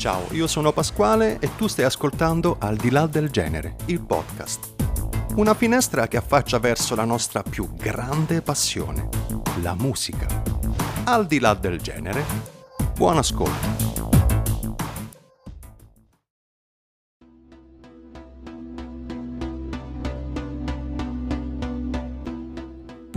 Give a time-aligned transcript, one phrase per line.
[0.00, 4.72] Ciao, io sono Pasquale e tu stai ascoltando Al di là del genere, il podcast.
[5.34, 9.10] Una finestra che affaccia verso la nostra più grande passione,
[9.60, 10.26] la musica.
[11.04, 12.24] Al di là del genere,
[12.94, 14.09] buon ascolto.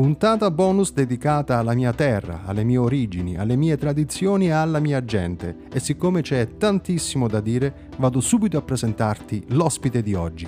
[0.03, 5.05] Puntata bonus dedicata alla mia terra, alle mie origini, alle mie tradizioni e alla mia
[5.05, 5.55] gente.
[5.71, 10.45] E siccome c'è tantissimo da dire, vado subito a presentarti l'ospite di oggi.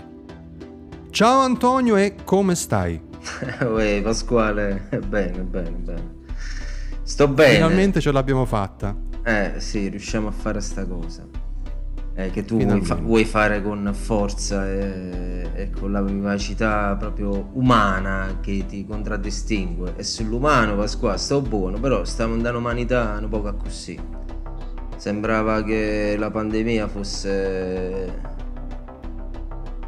[1.09, 3.02] Ciao Antonio e come stai?
[3.64, 6.16] Uè Pasquale, bene, bene, bene.
[7.03, 7.53] Sto bene.
[7.53, 8.94] Finalmente ce l'abbiamo fatta.
[9.23, 11.34] Eh sì, riusciamo a fare sta cosa
[12.16, 17.50] eh, che tu vuoi, fa- vuoi, fare con forza e, e, con la vivacità proprio
[17.54, 19.96] umana che ti contraddistingue.
[19.98, 24.00] E sull'umano, Pasqua, sto buono, però stiamo andando umanità un po' così.
[24.96, 28.34] Sembrava che la pandemia fosse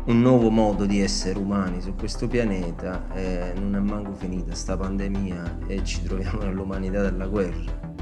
[0.05, 4.77] un nuovo modo di essere umani su questo pianeta e non è manco finita sta
[4.77, 7.95] pandemia e ci troviamo nell'umanità della guerra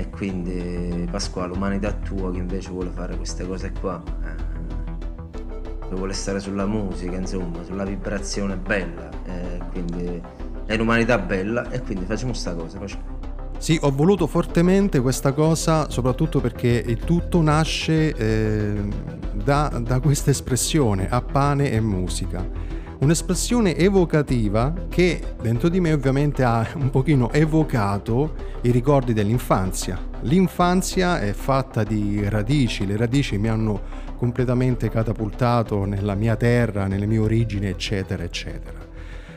[0.00, 6.40] e quindi Pasquale, umanità tua che invece vuole fare queste cose qua, eh, vuole stare
[6.40, 10.22] sulla musica, insomma, sulla vibrazione bella, eh, quindi
[10.64, 12.78] è l'umanità bella e quindi facciamo sta cosa.
[12.78, 13.18] Facciamo.
[13.58, 18.88] Sì, ho voluto fortemente questa cosa, soprattutto perché il tutto nasce eh,
[19.34, 26.44] da, da questa espressione, a pane e musica un'espressione evocativa che dentro di me ovviamente
[26.44, 29.98] ha un pochino evocato i ricordi dell'infanzia.
[30.22, 37.06] L'infanzia è fatta di radici, le radici mi hanno completamente catapultato nella mia terra, nelle
[37.06, 38.78] mie origini, eccetera, eccetera.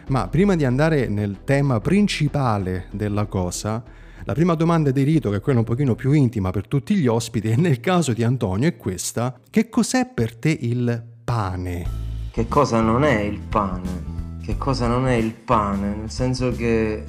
[0.08, 3.82] Ma prima di andare nel tema principale della cosa,
[4.26, 7.08] la prima domanda di rito, che è quella un pochino più intima per tutti gli
[7.08, 12.13] ospiti, e nel caso di Antonio è questa, che cos'è per te il pane?
[12.34, 17.06] Che cosa non è il pane, che cosa non è il pane, nel senso che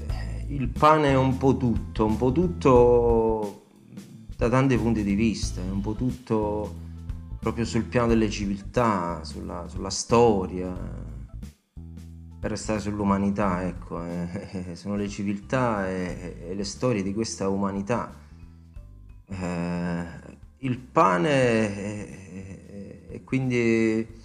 [0.48, 3.64] il pane è un po' tutto, un po' tutto
[4.36, 6.74] da tanti punti di vista, è un po' tutto
[7.40, 10.70] proprio sul piano delle civiltà, sulla, sulla storia,
[12.38, 18.14] per restare sull'umanità, ecco, eh, sono le civiltà e, e, le storie di questa umanità.
[19.26, 20.04] Eh,
[20.58, 21.30] il pane
[23.08, 24.22] è quindi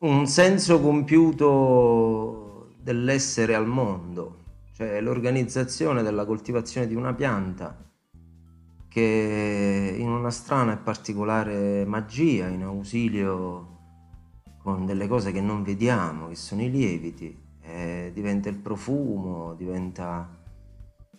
[0.00, 4.44] un senso compiuto dell'essere al mondo,
[4.74, 7.76] cioè l'organizzazione della coltivazione di una pianta
[8.88, 13.76] che in una strana e particolare magia, in ausilio
[14.62, 20.36] con delle cose che non vediamo, che sono i lieviti, eh, diventa il profumo, diventa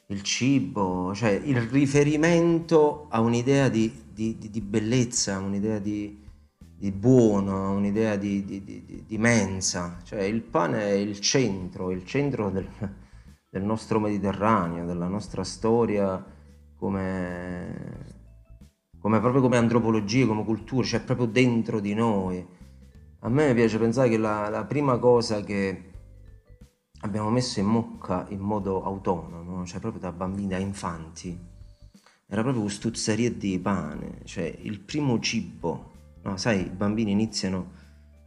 [0.07, 6.18] il cibo, cioè il riferimento a un'idea di, di, di bellezza, un'idea di,
[6.79, 12.05] di buono, un'idea di, di, di, di, mensa, cioè il pane è il centro, il
[12.05, 12.69] centro del,
[13.51, 16.23] del nostro Mediterraneo, della nostra storia
[16.77, 18.05] come,
[18.97, 22.47] come, proprio come antropologia, come cultura, cioè proprio dentro di noi.
[23.19, 25.91] A me piace pensare che la, la prima cosa che
[27.01, 31.37] abbiamo messo in mucca in modo autonomo, cioè proprio da bambini, da infanti,
[32.25, 35.88] era proprio stuzzeria di pane, cioè il primo cibo
[36.23, 37.77] No, sai, i bambini iniziano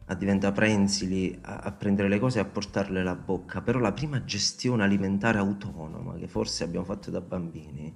[0.05, 3.93] a diventare prensili, a, a, prendere le cose e a portarle alla bocca, però la
[3.93, 7.95] prima gestione alimentare autonoma che forse abbiamo fatto da bambini,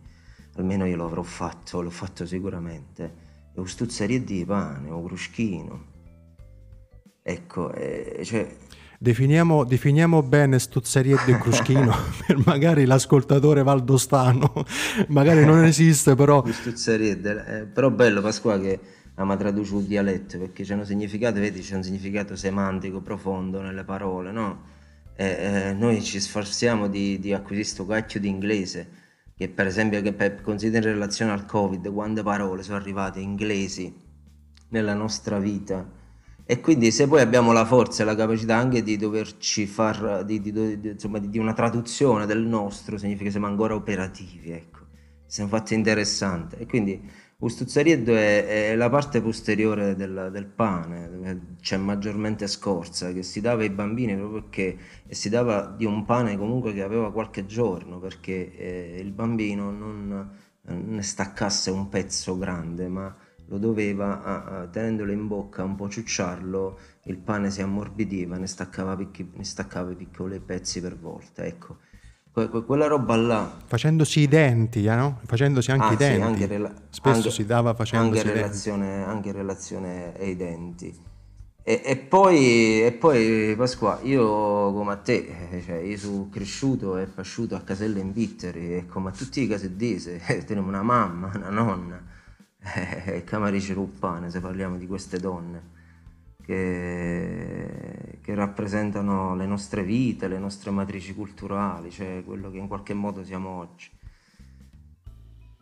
[0.56, 5.86] almeno io l'avrò fatto, l'ho fatto sicuramente, è un stuzzeria di pane, un cruschino.
[7.22, 8.56] Ecco, eh, cioè...
[9.00, 11.94] Definiamo, definiamo, bene stuzzeria del cruschino
[12.26, 14.54] per magari l'ascoltatore valdostano,
[15.10, 16.44] magari non esiste però...
[16.48, 17.16] Stuzzeria,
[17.46, 18.80] eh, però bello Pasqua che
[19.24, 23.84] ma traduce un dialetto perché c'è un significato, vedi, c'è un significato semantico profondo nelle
[23.84, 24.76] parole, no?
[25.16, 28.88] E, eh, noi ci sforziamo di, di acquisire questo cacchio di inglese,
[29.36, 33.92] che per esempio, che per, considera in relazione al Covid, quante parole sono arrivate inglesi
[34.70, 35.96] nella nostra vita.
[36.46, 40.40] E quindi se poi abbiamo la forza e la capacità anche di doverci far, di,
[40.40, 44.86] di, di, insomma, di una traduzione del nostro, significa che siamo ancora operativi, ecco.
[45.26, 46.58] Siamo fatti interessante.
[46.60, 47.02] E quindi
[47.40, 53.42] Ustuzzarieddo è, è, la parte posteriore del, del, pane, dove c'è maggiormente scorza, che si
[53.42, 54.78] dava ai bambini proprio perché
[55.10, 60.32] si dava di un pane comunque che aveva qualche giorno, perché eh, il bambino non
[60.64, 65.90] ne staccasse un pezzo grande, ma lo doveva, a, a, tenendolo in bocca, un po'
[65.90, 71.46] ciucciarlo, il pane si ammorbidiva, ne staccava, picchi, ne staccava piccoli pezzi per volta.
[71.46, 71.78] Ecco
[72.66, 73.52] quella roba là.
[73.66, 75.20] Facendosi i denti, eh, no?
[75.26, 76.22] Facendosi anche Ah, i sì, denti.
[76.22, 81.06] anche rela- Spesso anche- si dava facendosi anche in relazione, anche in relazione ai denti.
[81.64, 84.24] E, e poi, e poi Pasqua, io
[84.72, 88.86] come a te, eh, cioè, io sono cresciuto e cresciuto a Caselle in Bitteri e
[88.86, 92.02] come a tutti i casedesi, eh, teniamo una mamma, una nonna,
[93.06, 95.76] e Camarice Ruppane, se parliamo di queste donne
[96.48, 102.94] che, che rappresentano le nostre vite, le nostre matrici culturali, cioè quello che in qualche
[102.94, 103.90] modo siamo oggi.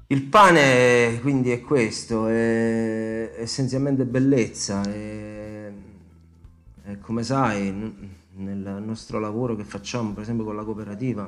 [0.07, 5.73] Il pane quindi è questo, è essenzialmente bellezza e,
[7.01, 11.27] come sai nel nostro lavoro che facciamo per esempio con la cooperativa,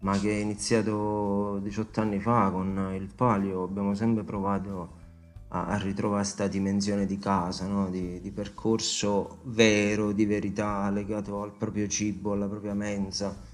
[0.00, 4.98] ma che è iniziato 18 anni fa con il palio, abbiamo sempre provato
[5.52, 7.88] a, a ritrovare questa dimensione di casa, no?
[7.88, 13.48] di, di percorso vero, di verità legato al proprio cibo, alla propria mensa.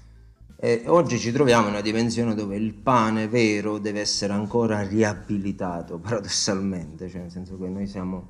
[0.59, 5.99] E oggi ci troviamo in una dimensione dove il pane vero deve essere ancora riabilitato,
[5.99, 8.29] paradossalmente, cioè nel senso che noi siamo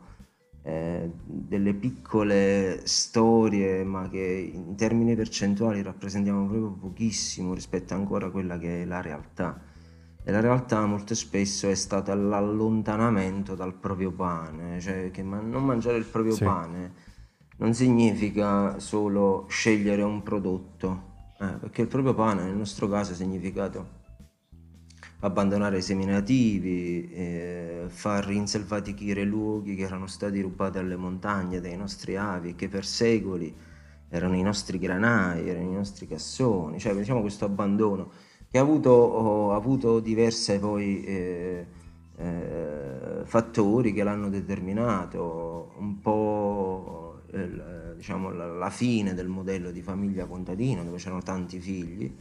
[0.64, 8.30] eh, delle piccole storie, ma che in termini percentuali rappresentiamo proprio pochissimo rispetto ancora a
[8.30, 9.62] quella che è la realtà.
[10.28, 15.64] E la realtà molto spesso è stata l'allontanamento dal proprio pane, cioè che ma- non
[15.64, 16.44] mangiare il proprio Sì.
[16.44, 16.92] pane
[17.60, 23.16] non significa solo scegliere un prodotto, eh, perché il proprio pane nel nostro caso ha
[23.16, 23.88] significato
[25.22, 32.18] abbandonare i seminativi, eh, far rinselvatichire luoghi che erano stati rubati alle montagne dai nostri
[32.18, 33.56] avi e che per secoli
[34.10, 38.12] erano i nostri granai, erano i nostri cassoni, cioè diciamo questo abbandono
[38.50, 41.66] che ha avuto, ho avuto diverse eh,
[42.18, 50.26] eh, fattori che l'hanno determinato, un po' il- diciamo, la, fine del modello di famiglia
[50.26, 52.14] contadina dove c'erano tanti figli,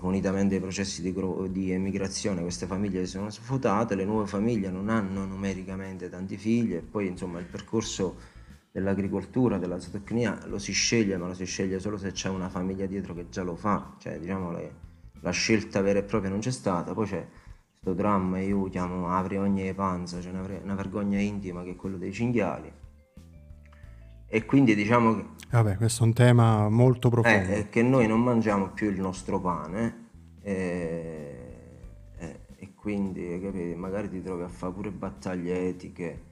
[0.00, 1.14] unitamente ai processi di,
[1.50, 6.74] di emigrazione queste famiglie si sono svuotate, le nuove famiglie non hanno numericamente tanti figli
[6.74, 8.16] e poi insomma il percorso
[8.70, 12.86] dell'agricoltura, della zootecnia lo si sceglie, ma lo si sceglie solo se c'è una famiglia
[12.86, 14.72] dietro che già lo fa, cioè diciamo le-
[15.24, 17.26] la scelta vera e propria non c'è stata, poi c'è
[17.70, 21.96] questo dramma, io chiamo apri ogni panza, c'è una, una vergogna intima che è quello
[21.96, 22.70] dei cinghiali
[24.26, 27.52] e quindi diciamo che Vabbè, questo è un tema molto profondo.
[27.52, 30.08] eh, è che noi non mangiamo più il nostro pane
[30.42, 31.56] eh,
[32.18, 36.22] eh, e quindi capite, magari ti trovi a fare pure battaglie etiche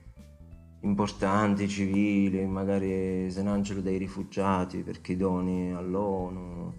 [0.81, 6.73] importanti, civili, magari se n'angelo dei rifugiati perché doni all'ONU,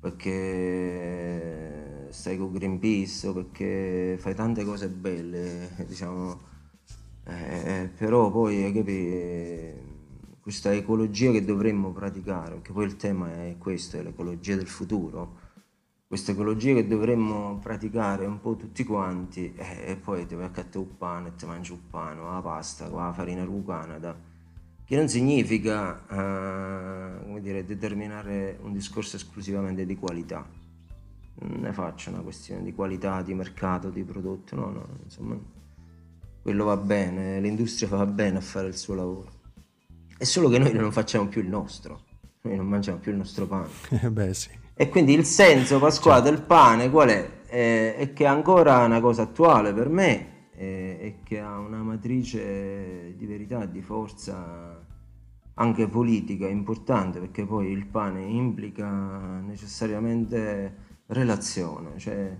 [0.00, 1.60] perché
[2.10, 6.40] stai con Greenpeace o perché fai tante cose belle, diciamo,
[7.24, 8.72] eh, però poi hai
[10.40, 15.48] questa ecologia che dovremmo praticare, perché poi il tema è questo, è l'ecologia del futuro,
[16.06, 20.50] questa ecologia che dovremmo praticare un po' tutti quanti eh, e poi ti vai a
[20.50, 24.18] cattare un pane e ti mangi un pane, la pasta, la farina Canada,
[24.90, 30.44] che non significa eh, come dire, determinare un discorso esclusivamente di qualità.
[31.42, 35.38] Non ne faccio una questione di qualità, di mercato, di prodotto, no, no, insomma,
[36.42, 39.30] quello va bene, l'industria va bene a fare il suo lavoro.
[40.18, 42.00] È solo che noi non facciamo più il nostro,
[42.40, 43.68] noi non mangiamo più il nostro pane.
[44.02, 44.50] Eh, Beh, sì.
[44.74, 47.30] E quindi il senso pasquale del pane qual è?
[47.46, 51.80] Eh, è che è ancora una cosa attuale per me eh, e che ha una
[51.80, 54.79] matrice di verità, di forza
[55.60, 62.34] anche politica importante, perché poi il pane implica necessariamente relazione, cioè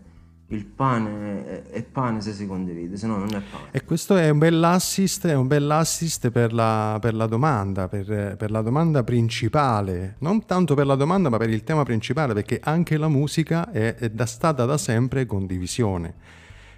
[0.48, 3.68] il pane è, è pane se si condivide, se no non è pane.
[3.72, 8.50] E questo è un bell'assist, è un bell'assist per la, per la domanda, per, per
[8.50, 12.96] la domanda principale, non tanto per la domanda ma per il tema principale, perché anche
[12.96, 16.14] la musica è, è da- stata da sempre condivisione.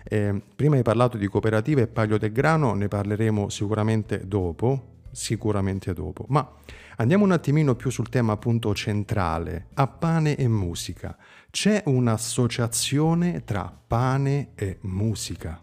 [0.02, 5.92] Eh, prima hai parlato di cooperative e Paglio del Grano, ne parleremo sicuramente dopo, sicuramente
[5.92, 6.50] dopo, ma
[6.96, 11.16] andiamo un attimino più sul tema appunto centrale, a pane e musica.
[11.50, 15.62] C'è un'associazione tra pane e musica,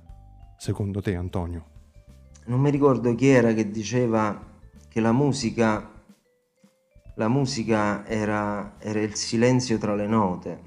[0.57, 1.65] secondo te Antonio?
[2.45, 4.47] Non mi ricordo chi era che diceva
[4.87, 5.91] che la musica,
[7.15, 10.61] la musica era, era il silenzio tra le note,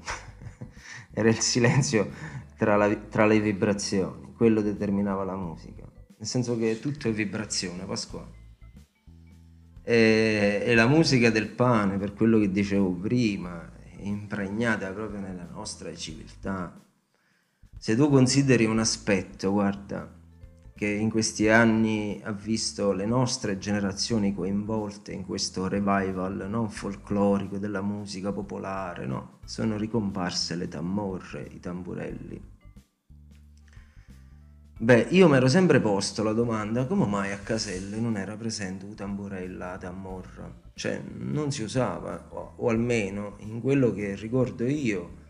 [1.11, 2.09] era il silenzio
[2.57, 5.83] tra, la- tra le vibrazioni, quello determinava la musica,
[6.17, 8.42] nel senso che tutto è vibrazione, Pasquale.
[9.83, 15.47] E, e la musica del pane, per quello che dicevo prima, è impregnata proprio nella
[15.51, 16.79] nostra civiltà.
[17.77, 20.09] Se tu consideri un aspetto, guarda,
[20.73, 27.57] che in questi anni ha visto le nostre generazioni coinvolte in questo revival non folclorico
[27.57, 29.39] della musica popolare, no?
[29.45, 32.52] Sono ricomparse le tammorre, i tamburelli.
[34.75, 38.85] Beh, io mi ero sempre posto la domanda come mai a Caselle non era presente
[38.85, 40.51] un tamburella a tammorra?
[40.73, 45.21] Cioè, non si usava, o, o almeno in quello che ricordo io,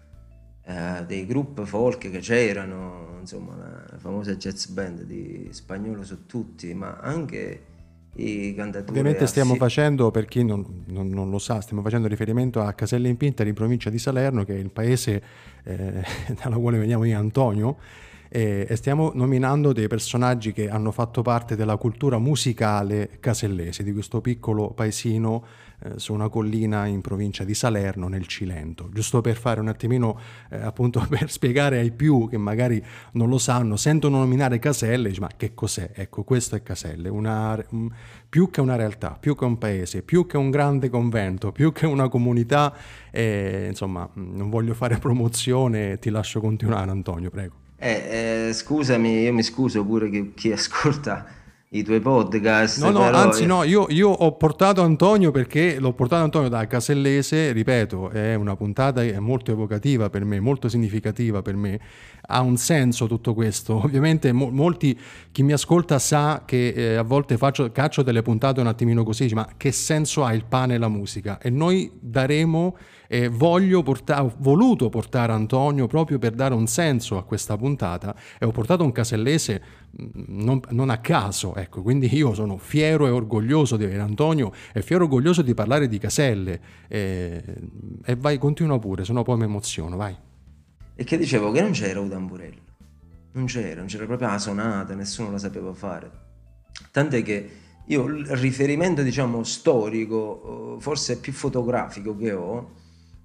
[0.65, 6.73] eh, dei gruppi folk che c'erano, insomma, la famosa jazz band di Spagnolo su tutti,
[6.73, 7.65] ma anche
[8.15, 8.91] i cantatori.
[8.91, 13.09] Ovviamente stiamo facendo, per chi non, non, non, lo sa, stiamo facendo riferimento a Caselle
[13.09, 15.21] in Pinter in provincia di Salerno, che è il paese
[15.63, 16.01] eh,
[16.41, 17.77] dalla quale veniamo io, Antonio
[18.35, 23.93] e, e stiamo nominando dei personaggi che hanno fatto parte della cultura musicale casellese, di
[23.93, 25.45] questo piccolo paesino
[25.81, 30.19] eh, su una collina in provincia di Salerno nel Cilento, giusto per fare un attimino,
[30.49, 35.21] eh, appunto per spiegare ai più che magari non lo sanno, sentono nominare Caselle, dice,
[35.21, 35.91] ma che cos'è?
[35.93, 37.87] Ecco, questo è Caselle, una, un,
[38.27, 41.85] più che una realtà, più che un paese, più che un grande convento, più che
[41.85, 42.75] una comunità,
[43.11, 47.62] eh, insomma, non voglio fare promozione, ti lascio continuare Antonio, prego.
[47.85, 51.25] Eh, eh, scusami, io mi scuso pure che chi ascolta
[51.73, 52.79] i tuoi podcast.
[52.79, 53.17] No, no, però...
[53.17, 58.35] anzi no, io, io, ho portato Antonio perché l'ho portato Antonio da Casellese, ripeto, è
[58.35, 61.79] una puntata molto evocativa per me, molto significativa per me,
[62.27, 63.75] ha un senso tutto questo.
[63.83, 64.97] Ovviamente mo- molti,
[65.31, 69.27] chi mi ascolta sa che eh, a volte faccio, caccio delle puntate un attimino così,
[69.33, 71.39] ma che senso ha il pane e la musica?
[71.39, 72.77] E noi daremo
[73.07, 78.15] e voglio portare, ho voluto portare Antonio proprio per dare un senso a questa puntata
[78.39, 79.61] e ho portato un casellese
[79.95, 85.03] non, non, a caso, ecco, quindi io sono fiero e orgoglioso di Antonio e fiero
[85.03, 87.43] e orgoglioso di parlare di caselle e,
[88.03, 90.15] e vai, continua pure, sennò poi mi emoziono, vai.
[90.95, 92.61] E che dicevo che non c'era un tamburello,
[93.33, 96.09] non c'era, non c'era proprio la sonata, nessuno la sapeva fare.
[96.91, 97.49] Tant'è che
[97.85, 102.71] io il riferimento, diciamo, storico, forse più fotografico che ho,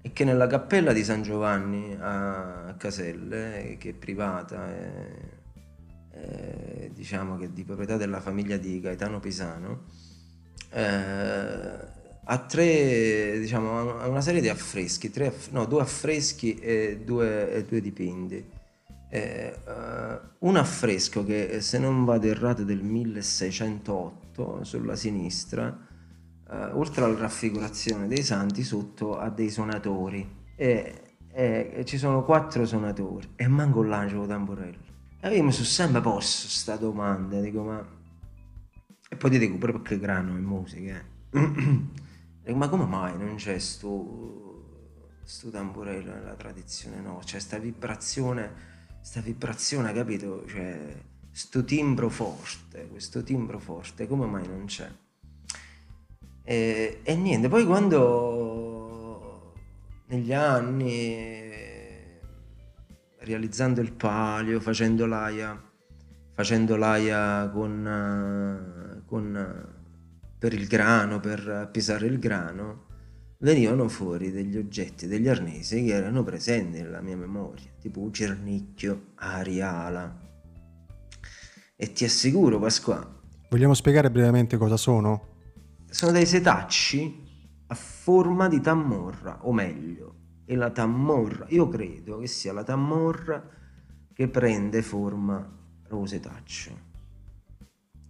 [0.01, 5.07] e che nella cappella di San Giovanni a Caselle, che è privata, è,
[6.21, 9.83] è, diciamo che di proprietà della famiglia di Gaetano Pisano,
[10.71, 11.97] eh,
[12.31, 17.81] ha tre, diciamo, una serie di affreschi, tre, no, due affreschi e due, e due
[17.81, 18.57] dipinti.
[19.11, 25.75] Eh, uh, un affresco che se non vado errato è del 1608 sulla sinistra
[26.49, 32.23] uh, oltre alla raffigurazione dei santi, sotto ha dei suonatori e, e, e ci sono
[32.23, 34.88] quattro suonatori e manco l'angelo tamburello.
[35.21, 37.85] Mi sono sempre posto questa domanda, dico ma...
[39.09, 41.03] E poi ti dico pure perché grano in musica, eh.
[42.41, 47.01] dico, ma come mai non c'è sto, sto tamburello nella tradizione?
[47.01, 48.53] No, c'è sta vibrazione,
[49.01, 50.45] sta vibrazione, capito?
[50.47, 50.95] Cioè,
[51.31, 54.89] sto timbro forte, questo timbro forte, come mai non c'è?
[56.43, 59.53] E, e niente, poi quando
[60.07, 61.68] negli anni,
[63.29, 65.61] realizzando il palio, facendo l'aia,
[66.33, 69.73] facendo l'aia con, con,
[70.37, 72.85] per il grano, per pisare il grano,
[73.39, 79.11] venivano fuori degli oggetti, degli arnesi che erano presenti nella mia memoria, tipo un cernicchio,
[79.15, 80.27] ariala.
[81.75, 83.17] E ti assicuro, Pasquale.
[83.49, 85.37] Vogliamo spiegare brevemente cosa sono?
[85.89, 87.27] sono dei setacci
[87.67, 90.15] a forma di tammorra, o meglio,
[90.49, 93.47] è la tammorra, io credo che sia la tammorra
[94.11, 95.47] che prende forma
[95.87, 96.87] rosetaccio.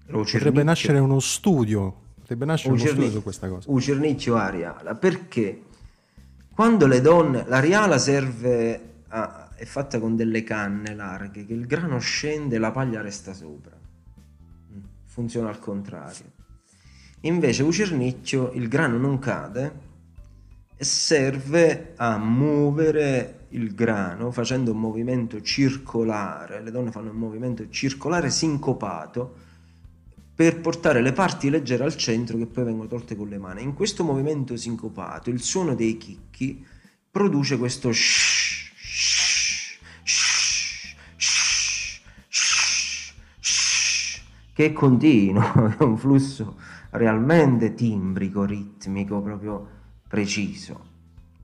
[0.10, 3.70] Potrebbe nascere uno studio, potrebbe nascere uno studio su questa cosa.
[3.70, 5.64] Un cernicchio ariala, perché
[6.54, 12.00] quando le donne, l'ariala serve a, è fatta con delle canne larghe, che il grano
[12.00, 13.76] scende e la paglia resta sopra.
[13.76, 16.38] Mm, funziona al contrario
[17.24, 19.89] Invece Ucernicchio il grano non cade e
[20.80, 28.30] serve a muovere il grano facendo un movimento circolare, le donne fanno un movimento circolare
[28.30, 29.48] sincopato
[30.34, 33.62] per portare le parti leggere al centro che poi vengono tolte con le mani.
[33.62, 36.66] In questo movimento sincopato il suono dei chicchi
[37.12, 38.72] produce questo shh,
[44.54, 46.56] che è continuo, è un flusso
[46.92, 49.79] realmente timbrico, ritmico, proprio
[50.10, 50.88] preciso.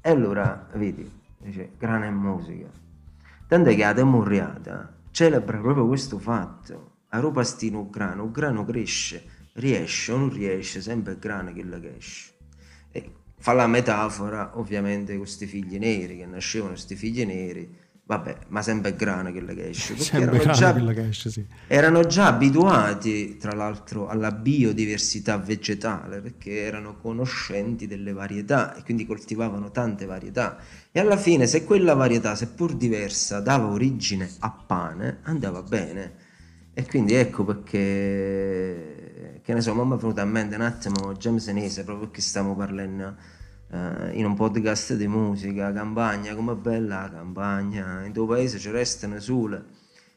[0.02, 2.68] E allora, vedi, dice, grana e musica.
[3.48, 6.94] Tant'è che la Demurriata celebra proprio questo fatto.
[7.10, 11.54] A Roma stino un grano, un grano cresce, riesce o non riesce, sempre il grano
[11.54, 12.34] che la cresce.
[12.92, 18.38] E fa la metafora, ovviamente, con questi figli neri, che nascevano questi figli neri, vabbè,
[18.50, 19.98] ma sempre grano quello che esce.
[19.98, 21.46] Sempre grano già, quello che esce, sì.
[21.68, 29.06] Erano già abituati, tra l'altro, alla biodiversità vegetale, perché erano conoscenti delle varietà e quindi
[29.06, 30.58] coltivavano tante varietà.
[30.92, 36.24] E alla fine, se quella varietà, seppur diversa, dava origine a pane, andava bene.
[36.74, 41.48] E quindi ecco perché, che ne so, mi è venuto a mente un attimo James
[41.48, 43.16] Enese, proprio perché stiamo parlando
[43.72, 48.70] eh, in un podcast di musica, campagna, come bella la campagna, in tuo paese ci
[48.70, 49.64] restano sole,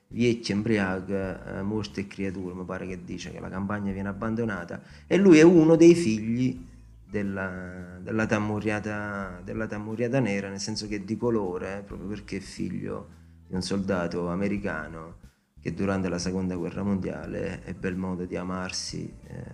[0.08, 4.82] vecchie, embriache, eh, morte e creature, mi pare che dice che la campagna viene abbandonata.
[5.06, 6.64] E lui è uno dei figli
[7.08, 12.36] della, della, tammuriata, della tammuriata nera, nel senso che è di colore, eh, proprio perché
[12.36, 15.26] è figlio di un soldato americano
[15.60, 19.47] che durante la seconda guerra mondiale ebbe il modo di amarsi eh,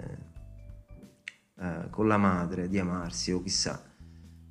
[1.65, 3.83] eh, con la madre di amarsi o chissà,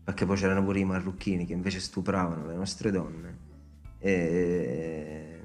[0.03, 3.38] perché poi c'erano pure i marrucchini che invece stupravano le nostre donne.
[4.00, 5.41] E,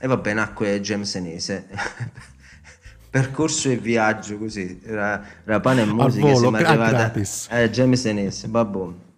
[0.00, 1.66] e vabbè, nacque James Enese.
[3.10, 8.04] Percorso e viaggio così, era, era pane e musica, volo, siamo arrivati a eh, James
[8.06, 9.08] Enese, babbo.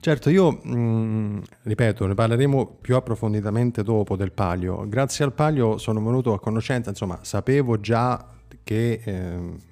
[0.00, 4.88] Certo, io mh, mm, ripeto, ne parleremo più approfonditamente dopo del palio.
[4.88, 8.26] Grazie al palio sono venuto a conoscenza, insomma, sapevo già
[8.64, 9.68] che eh,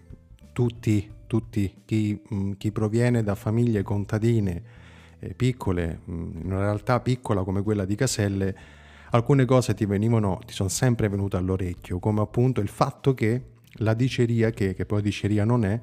[0.58, 4.62] tutti, tutti chi, mm, chi, proviene da famiglie contadine
[5.20, 8.56] eh, piccole, mm, in una realtà piccola come quella di Caselle,
[9.10, 13.94] alcune cose ti venivano, ti sono sempre venute all'orecchio, come appunto il fatto che la
[13.94, 15.80] diceria, che, che poi diceria non è,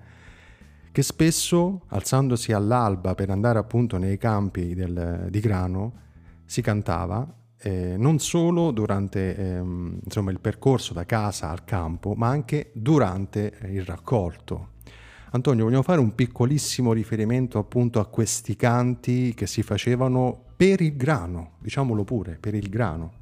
[0.91, 5.93] che spesso alzandosi all'alba per andare appunto nei campi del, di grano
[6.43, 7.25] si cantava
[7.65, 13.57] eh, non solo durante ehm, insomma, il percorso da casa al campo, ma anche durante
[13.63, 14.73] il raccolto.
[15.31, 20.95] Antonio, vogliamo fare un piccolissimo riferimento appunto a questi canti che si facevano per il
[20.95, 23.13] grano, diciamolo pure, per il grano.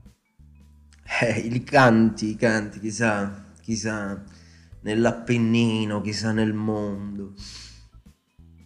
[1.21, 4.21] Eh, i canti, i canti, chissà, chissà
[4.81, 7.33] nell'Appennino, chissà nel mondo.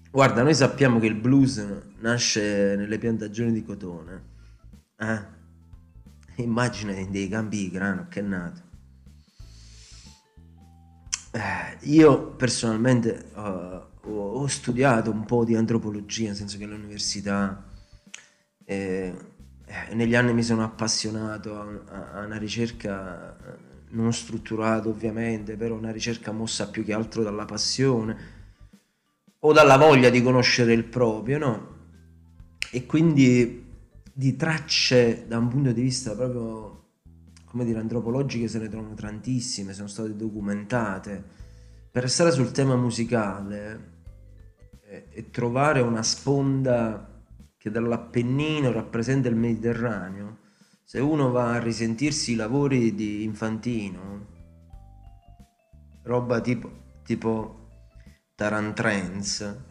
[0.10, 1.64] Guarda, noi sappiamo che il blues
[2.00, 4.24] nasce nelle piantagioni di cotone.
[4.98, 5.37] Eh?
[6.44, 8.62] Immagina dei campi di grano che è nato.
[11.32, 17.66] Eh, io personalmente uh, ho, studiato un po' di antropologia, nel senso che all'università
[18.66, 19.14] eh,
[19.66, 23.36] eh, negli anni mi sono appassionato a, a, una ricerca
[23.90, 28.36] non strutturata ovviamente, però una ricerca mossa più che altro dalla passione
[29.40, 31.76] o dalla voglia di conoscere il proprio, no?
[32.72, 33.67] E quindi
[34.18, 36.86] di tracce da un punto di vista proprio,
[37.46, 41.24] come dire, antropologiche se ne trovano tantissime, sono state documentate.
[41.92, 43.92] Per restare sul tema musicale
[44.88, 47.22] e, e trovare una sponda
[47.58, 50.40] che dall'Appennino rappresenta il Mediterraneo,
[50.84, 54.26] se uno va a risentirsi i lavori di Infantino,
[56.02, 56.72] roba tipo,
[57.04, 57.70] tipo
[58.34, 59.66] Tarantrens,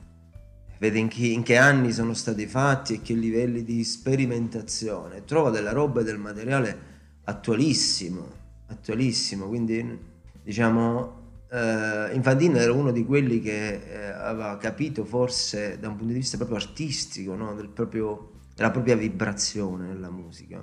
[0.79, 5.51] vede in che, in che, anni sono stati fatti e che livelli di sperimentazione, trova
[5.51, 6.79] della roba e del materiale
[7.25, 8.27] attualissimo,
[8.67, 9.99] attualissimo, quindi
[10.43, 16.13] diciamo eh, Infantino era uno di quelli che eh, aveva capito forse da un punto
[16.13, 17.55] di vista proprio artistico, no?
[17.55, 20.63] Del proprio, della propria vibrazione nella musica,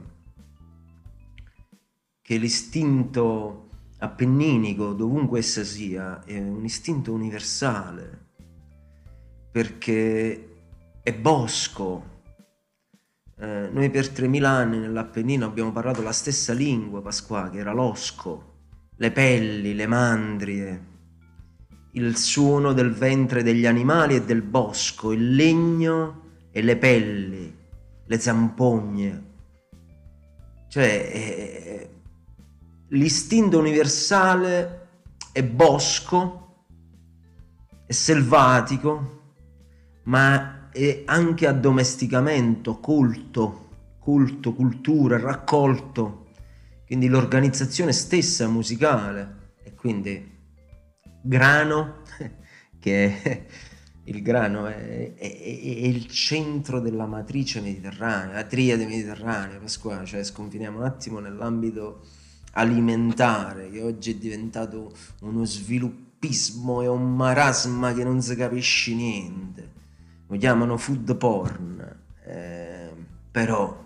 [2.21, 8.22] che l'istinto appenninico, dovunque essa sia, è un istinto universale
[9.53, 10.55] perché
[11.03, 12.11] è bosco.
[13.37, 18.53] Eh, noi per 3000 anni nell'Appennino abbiamo parlato la stessa lingua, Pasqua, che era l'osco,
[18.95, 20.85] le pelli, le mandrie,
[21.91, 27.55] il suono del ventre degli animali e del bosco, il legno e le pelli,
[28.07, 29.23] le zampogne.
[30.67, 31.89] Cioè, eh,
[32.87, 34.87] l'istinto universale
[35.31, 36.65] è bosco,
[37.85, 39.21] è selvatico,
[40.03, 46.25] ma è anche addomesticamento, culto, culto, cultura, raccolto,
[46.85, 49.41] quindi l'organizzazione stessa musicale.
[49.63, 50.31] E quindi
[51.21, 52.01] grano,
[52.79, 53.45] che
[54.05, 60.23] il grano è, è, è, il centro della matrice mediterranea, la triade mediterranea, Pasquale, cioè
[60.23, 62.05] sconfiniamo un attimo nell'ambito
[62.55, 69.72] alimentare che oggi è diventato uno sviluppismo e un marasma che non si capisce niente
[70.34, 72.91] lo chiamano food porn, eh,
[73.30, 73.82] però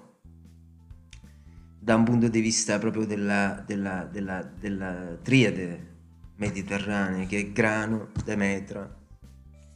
[1.78, 5.96] da un punto di vista proprio della, della, della, della triade
[6.36, 8.90] mediterranea che è grano, Demetra,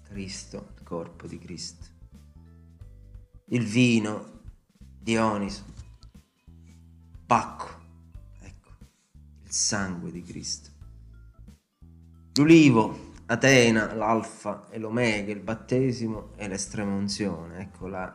[0.03, 1.87] Cristo, il corpo di Cristo.
[3.47, 4.39] Il vino,
[4.97, 5.65] Dioniso,
[7.25, 7.69] Bacco,
[8.39, 8.69] ecco,
[9.43, 10.69] il sangue di Cristo.
[12.35, 18.13] L'ulivo, Atena, l'alfa e l'omega, il battesimo e l'estrema unzione, ecco la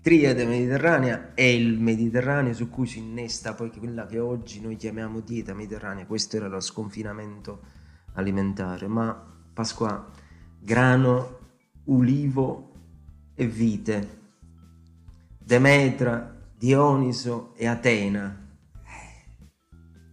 [0.00, 5.20] triade mediterranea è il Mediterraneo su cui si innesta poi quella che oggi noi chiamiamo
[5.20, 7.60] dieta mediterranea, questo era lo sconfinamento
[8.14, 9.14] alimentare, ma
[9.54, 10.10] Pasqua,
[10.58, 11.38] grano,
[11.84, 12.72] ulivo
[13.36, 14.18] e vite,
[15.38, 18.56] Demetra, Dioniso e Atena.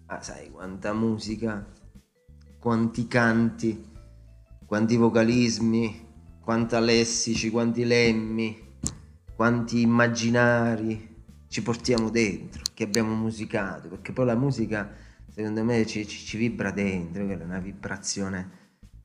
[0.05, 1.65] Ah, sai quanta musica,
[2.59, 3.93] quanti canti,
[4.65, 6.07] quanti vocalismi,
[6.41, 8.63] quanta lessici, quanti lemmi
[9.35, 11.13] quanti immaginari
[11.47, 14.89] ci portiamo dentro, che abbiamo musicato, perché poi la musica
[15.29, 18.49] secondo me ci, ci, ci vibra dentro, è una vibrazione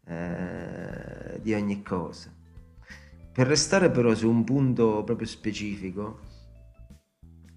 [0.07, 2.33] eh, di ogni cosa.
[3.33, 6.21] Per restare però su un punto proprio specifico,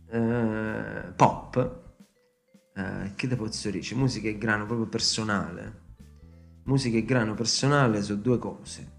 [0.10, 1.82] eh, pop,
[2.76, 3.96] eh, che te posso dire?
[3.96, 5.82] Musica e grano proprio personale,
[6.63, 8.91] musica e grano personale su due cose.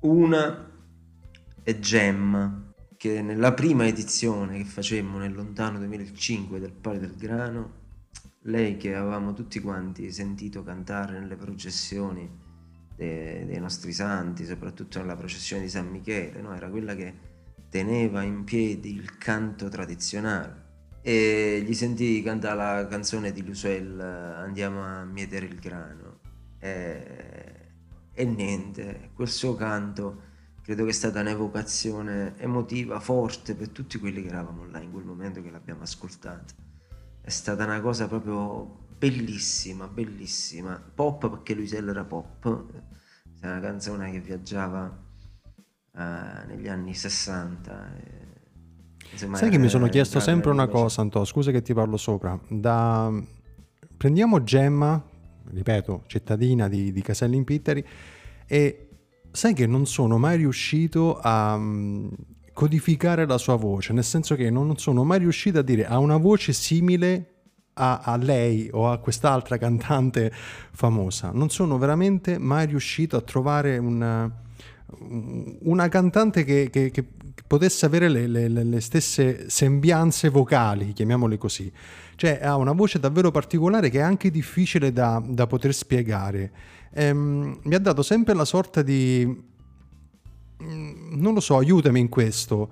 [0.00, 0.70] Una
[1.62, 7.86] è Gemma che nella prima edizione che facemmo nel lontano 2005 del Pari del Grano,
[8.42, 12.28] lei che avevamo tutti quanti sentito cantare nelle processioni
[12.96, 16.54] dei, dei nostri santi, soprattutto nella processione di San Michele, no?
[16.54, 17.14] era quella che
[17.68, 20.66] teneva in piedi il canto tradizionale.
[21.00, 26.07] E gli sentii cantare la canzone di Lusuel Andiamo a mietere il grano.
[26.58, 27.68] E,
[28.12, 30.26] e niente, quel suo canto
[30.62, 35.04] credo che è stata un'evocazione emotiva forte per tutti quelli che eravamo là in quel
[35.04, 36.54] momento che l'abbiamo ascoltata.
[37.20, 40.82] È stata una cosa proprio bellissima, bellissima.
[40.94, 42.72] Pop perché Luisella era pop,
[43.40, 44.84] è una canzone che viaggiava
[45.92, 46.00] uh,
[46.48, 47.96] negli anni 60.
[47.96, 51.96] E, insomma, Sai che mi sono chiesto sempre una cosa, Antò, scusa che ti parlo
[51.96, 52.38] sopra.
[52.48, 53.10] Da...
[53.96, 55.02] Prendiamo Gemma,
[55.52, 57.84] ripeto, cittadina di, di Caselli in Pitteri,
[58.46, 58.88] e
[59.30, 62.10] sai che non sono mai riuscito a um,
[62.52, 66.16] codificare la sua voce, nel senso che non sono mai riuscito a dire ha una
[66.16, 67.34] voce simile
[67.74, 71.30] a, a, lei o a quest'altra cantante famosa.
[71.32, 74.28] Non sono veramente mai riuscito a trovare una,
[75.60, 77.04] una cantante che, che, che,
[77.46, 81.70] potesse avere le, le, le, stesse sembianze vocali, chiamiamole così.
[82.14, 86.52] Cioè ha una voce davvero particolare che è anche difficile da, da poter spiegare
[86.92, 89.26] ehm, mi ha dato sempre la sorta di...
[90.62, 92.70] Mm, non lo so, aiutami in questo.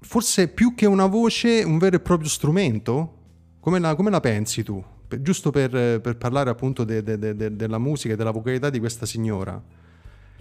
[0.00, 3.18] Forse più che una voce, un vero e proprio strumento?
[3.60, 4.82] Come la, come la pensi tu?
[5.06, 8.78] Per, giusto per, per, parlare appunto de, de, de, della musica e della vocalità di
[8.78, 9.62] questa signora.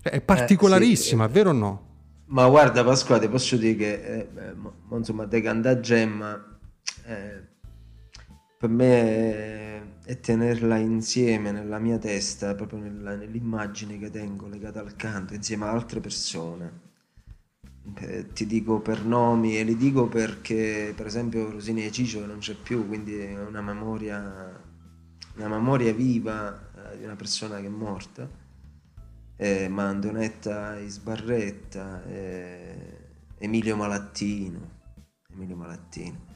[0.04, 1.88] Cioè, è particolarissima, eh, sì, vero o no?
[2.26, 4.56] Ma guarda Pasquale, posso dire che eh,
[4.92, 6.60] insomma, De Canda Gemma
[7.06, 7.42] eh,
[8.58, 14.94] per me e tenerla insieme nella mia testa, proprio nella, nell'immagine che tengo legata al
[14.98, 16.82] canto, insieme ad altre persone.
[17.96, 22.40] Eh, ti dico per nomi e li dico perché, per esempio, Rosini e Ciccio non
[22.40, 24.60] c'è più, quindi è una memoria,
[25.36, 28.42] una memoria viva eh, di una persona che è morta.
[29.36, 29.88] Eh, ma
[30.78, 32.98] Isbarretta, eh,
[33.38, 34.82] Emilio Malattino,
[35.32, 36.32] Emilio Malattino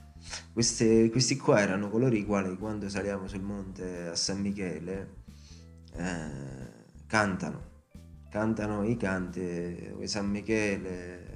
[0.51, 5.23] queste, questi qua erano coloro i quali quando saliamo sul monte a San Michele
[5.93, 7.83] eh, cantano,
[8.29, 11.35] cantano i canti San Michele,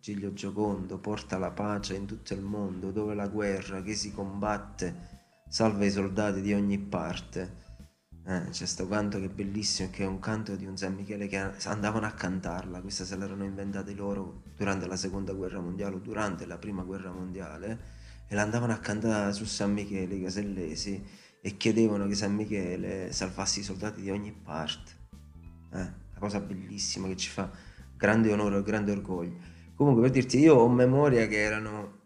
[0.00, 5.10] Giglio Giocondo, porta la pace in tutto il mondo, dove la guerra che si combatte
[5.48, 7.61] salva i soldati di ogni parte.
[8.24, 11.26] Eh, c'è sto canto che è bellissimo, che è un canto di un San Michele
[11.26, 15.98] che andavano a cantarla, questa se l'erano inventati loro durante la seconda guerra mondiale o
[15.98, 21.04] durante la prima guerra mondiale e l'andavano a cantare su San Michele, i casellesi,
[21.44, 24.92] e chiedevano che San Michele salvasse i soldati di ogni parte.
[25.72, 27.50] Eh, una cosa bellissima che ci fa
[27.96, 29.36] grande onore e grande orgoglio.
[29.74, 31.98] Comunque per dirti, io ho memoria che erano,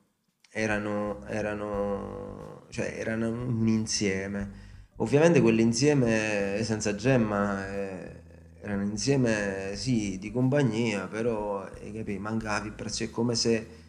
[0.51, 4.65] erano, erano, cioè erano un insieme.
[4.97, 8.23] Ovviamente quell'insieme senza gemma eh,
[8.63, 13.85] erano insieme sì di compagnia, però eh, capi, mancava vibrazione, è come se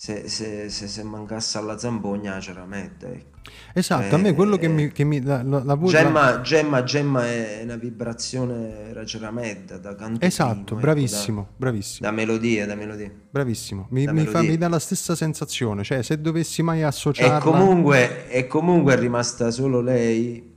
[0.00, 3.06] se, se, se, se, mancasse alla zampogna c'era mette.
[3.06, 3.38] Ecco.
[3.74, 4.90] Esatto, eh, a me quello che mi...
[4.90, 10.24] Che mi la, la, la, gemma, gemma, gemma, è una vibrazione era ceramedda da canto
[10.24, 12.08] Esatto, ecco, bravissimo, da, bravissimo.
[12.08, 13.12] Da melodia, da melodia.
[13.30, 14.30] Bravissimo, mi, mi, melodia.
[14.30, 17.36] Fa, mi, dà la stessa sensazione, cioè se dovessi mai associarla...
[17.36, 20.49] E comunque, e comunque è rimasta solo lei,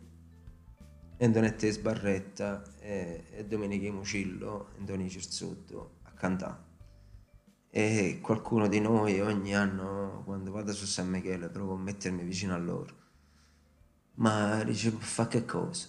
[1.19, 6.71] Antonetta Sbarretta e, e Domenica Mucillo, Antonio Cirsotto a cantare
[7.75, 12.53] e qualcuno di noi ogni anno quando vado su San Michele provo a mettermi vicino
[12.53, 13.01] a loro.
[14.15, 15.87] Ma dice, per fare che cosa?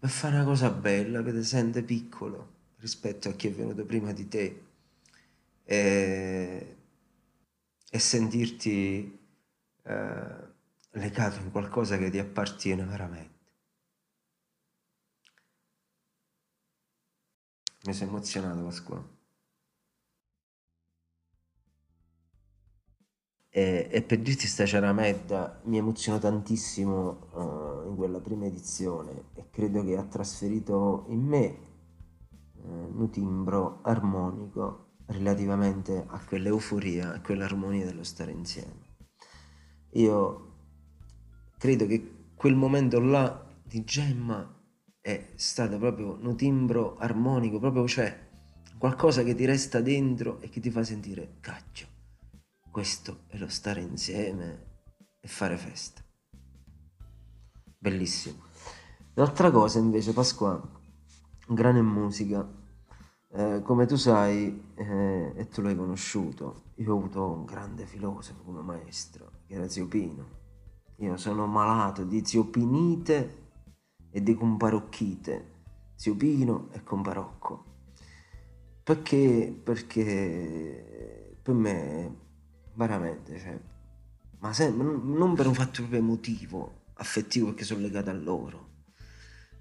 [0.00, 4.10] Per fare una cosa bella che ti sente piccolo rispetto a chi è venuto prima
[4.12, 4.62] di te
[5.62, 6.76] e,
[7.88, 9.18] e sentirti
[9.84, 10.36] eh,
[10.90, 13.31] legato in qualcosa che ti appartiene veramente.
[17.84, 19.20] Mi sei emozionato Pasquale.
[23.54, 29.50] E, e, per dirti sta Ciaramedda mi emozionò tantissimo uh, in quella prima edizione e
[29.50, 31.58] credo che ha trasferito in me
[32.54, 38.96] uh, un timbro armonico relativamente a quell'euforia, a quell'armonia dello stare insieme.
[39.90, 40.54] Io
[41.58, 44.51] credo che quel momento là di Gemma
[45.02, 48.30] è stato proprio un timbro armonico, proprio cioè
[48.78, 51.88] qualcosa che ti resta dentro e che ti fa sentire cacchio.
[52.70, 54.70] Questo è lo stare insieme
[55.20, 56.00] e fare festa.
[57.76, 58.44] Bellissimo.
[59.14, 60.60] L'altra cosa invece, Pasqua,
[61.48, 62.48] grande musica.
[63.34, 68.42] Eh, come tu sai, eh, e tu l'hai conosciuto, io ho avuto un grande filosofo
[68.44, 70.40] come maestro, che era Zio Pino.
[70.98, 73.41] Io sono malato di ziopinite
[74.12, 75.50] e di comparocchite,
[75.96, 77.70] zio Pino e comparocco.
[78.84, 82.16] Perché, perché per me,
[82.74, 83.58] veramente, cioè,
[84.40, 88.70] ma sempre, non per un fatto proprio emotivo, affettivo, perché sono legato a loro,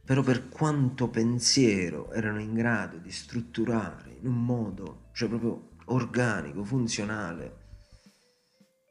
[0.04, 6.64] però per quanto pensiero erano in grado di strutturare in un modo, cioè proprio organico,
[6.64, 7.60] funzionale,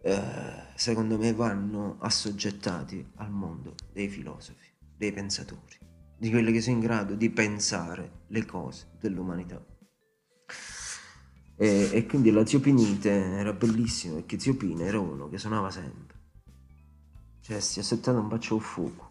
[0.03, 4.70] eh, secondo me vanno assoggettati al mondo dei filosofi
[5.01, 5.79] dei pensatori,
[6.19, 9.65] di quelli che sono in grado di pensare le cose dell'umanità.
[11.57, 15.71] E, e quindi la Zio Pinite era bellissimo perché Zio Pino era uno che suonava
[15.71, 16.19] sempre.
[17.41, 19.11] Cioè si è settato un bacio al fuoco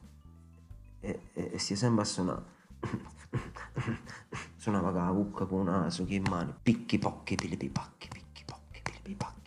[0.99, 2.45] e, e, e si è sempre a suonare.
[4.57, 8.43] Suonava con la cucca con un naso che in mano, picchi pocchi, pilipi pacchi, picchi
[8.45, 9.38] pocchi, pilipi pacchi.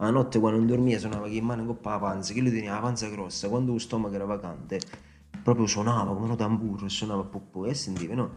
[0.00, 2.74] La notte quando non dormia suonava che in mano coppa la panza, che lui teneva
[2.74, 4.80] la panza grossa, quando lo stomaco era vacante,
[5.42, 8.30] proprio suonava come un tamburo e suonava popò e sentivi, no?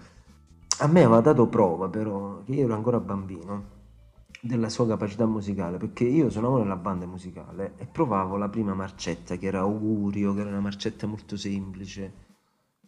[0.80, 3.66] A me aveva dato prova però, che io ero ancora bambino,
[4.42, 9.36] della sua capacità musicale, perché io suonavo nella banda musicale e provavo la prima marcetta,
[9.36, 12.12] che era Augurio, che era una marcetta molto semplice.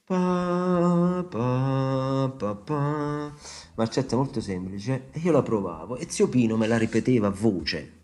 [0.04, 3.32] Pa, pa, pa, pa.
[3.76, 8.02] Marcetta molto semplice, e io la provavo, e zio Pino me la ripeteva a voce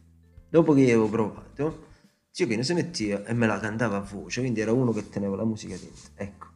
[0.51, 1.85] Dopo che avevo provato,
[2.31, 5.35] Zio Pino si metteva e me la cantava a voce, quindi era uno che teneva
[5.35, 6.11] la musica dentro.
[6.15, 6.47] Ecco,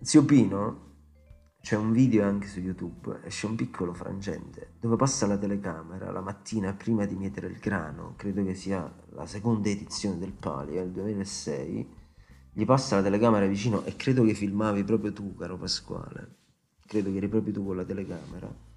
[0.00, 0.90] Zio Pino,
[1.60, 6.20] c'è un video anche su YouTube, esce un piccolo frangente, dove passa la telecamera la
[6.20, 10.92] mattina prima di mietere il grano, credo che sia la seconda edizione del Palio, del
[10.92, 11.88] 2006,
[12.52, 16.36] gli passa la telecamera vicino e credo che filmavi proprio tu, caro Pasquale.
[16.86, 18.70] Credo che eri proprio tu con la telecamera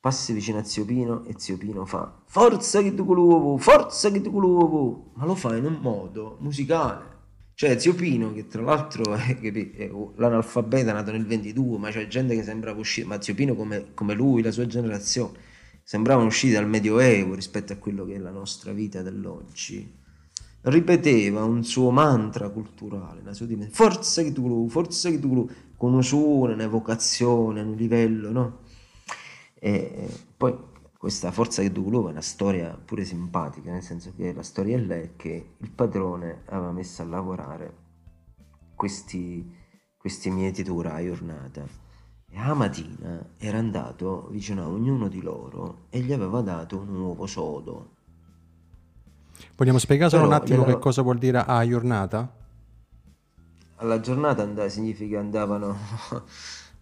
[0.00, 4.20] passi vicino a Zio Pino e Zio Pino fa forza che tu l'uovo, forza che
[4.20, 7.16] tu l'uovo, ma lo fa in un modo musicale.
[7.54, 12.36] Cioè Zio Pino, che tra l'altro è, è l'analfabeta nato nel 22, ma c'è gente
[12.36, 15.36] che sembrava uscire, ma Zio Pino come, come lui, la sua generazione,
[15.82, 19.96] sembravano usciti dal Medioevo rispetto a quello che è la nostra vita dell'oggi.
[20.60, 25.94] Ripeteva un suo mantra culturale, una sua dimensione, forza che tu forza che tu con
[25.94, 28.58] un suono, un'evocazione, un livello, no?
[29.60, 30.56] E poi
[30.96, 35.10] questa forza che Dukulova è una storia pure simpatica, nel senso che la storia è
[35.16, 37.86] che il padrone aveva messo a lavorare
[38.74, 39.48] questi,
[39.96, 41.86] questi mietitura a giornata
[42.30, 47.00] e a mattina era andato vicino a ognuno di loro e gli aveva dato un
[47.00, 47.96] uovo sodo.
[49.56, 50.74] Vogliamo spiegare solo un attimo gliela...
[50.74, 52.34] che cosa vuol dire a giornata?
[53.76, 55.76] Alla giornata and- significa andavano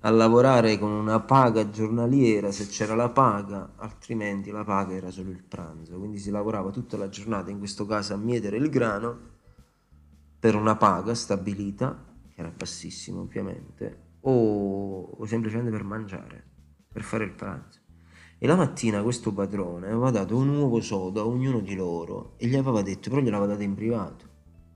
[0.07, 5.31] a lavorare con una paga giornaliera se c'era la paga, altrimenti la paga era solo
[5.31, 5.99] il pranzo.
[5.99, 9.19] Quindi si lavorava tutta la giornata, in questo caso a mietere il grano,
[10.39, 16.45] per una paga stabilita, che era bassissima ovviamente, o, o semplicemente per mangiare,
[16.93, 17.81] per fare il pranzo.
[18.39, 22.47] E la mattina questo padrone aveva dato un uovo sodo a ognuno di loro e
[22.47, 24.25] gli aveva detto, però gliel'aveva dato in privato,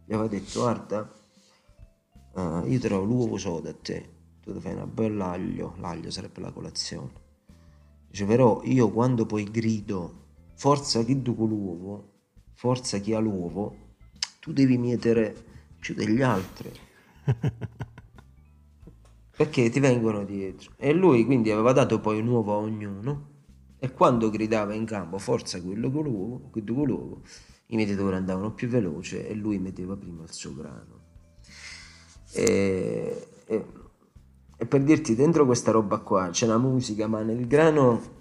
[0.07, 1.09] gli aveva detto guarda,
[2.33, 6.41] uh, io trovo l'uovo sodo a te, tu ti fai una bella aglio, l'aglio sarebbe
[6.41, 7.11] la colazione.
[8.09, 12.13] Dice, però io quando poi grido, forza chi duco l'uovo,
[12.55, 13.77] forza chi ha l'uovo,
[14.41, 15.35] tu devi mietere
[15.79, 16.73] più degli altri.
[19.37, 20.73] Perché ti vengono dietro.
[20.77, 23.29] E lui quindi aveva dato poi un uovo a ognuno
[23.79, 27.23] E quando gridava in campo forza quello con l'uovo,
[27.67, 30.99] i mediatori andavano più veloce e lui metteva prima il suo grano.
[32.33, 33.65] E, e,
[34.61, 38.19] e per dirti, dentro questa roba qua c'è la musica, ma nel grano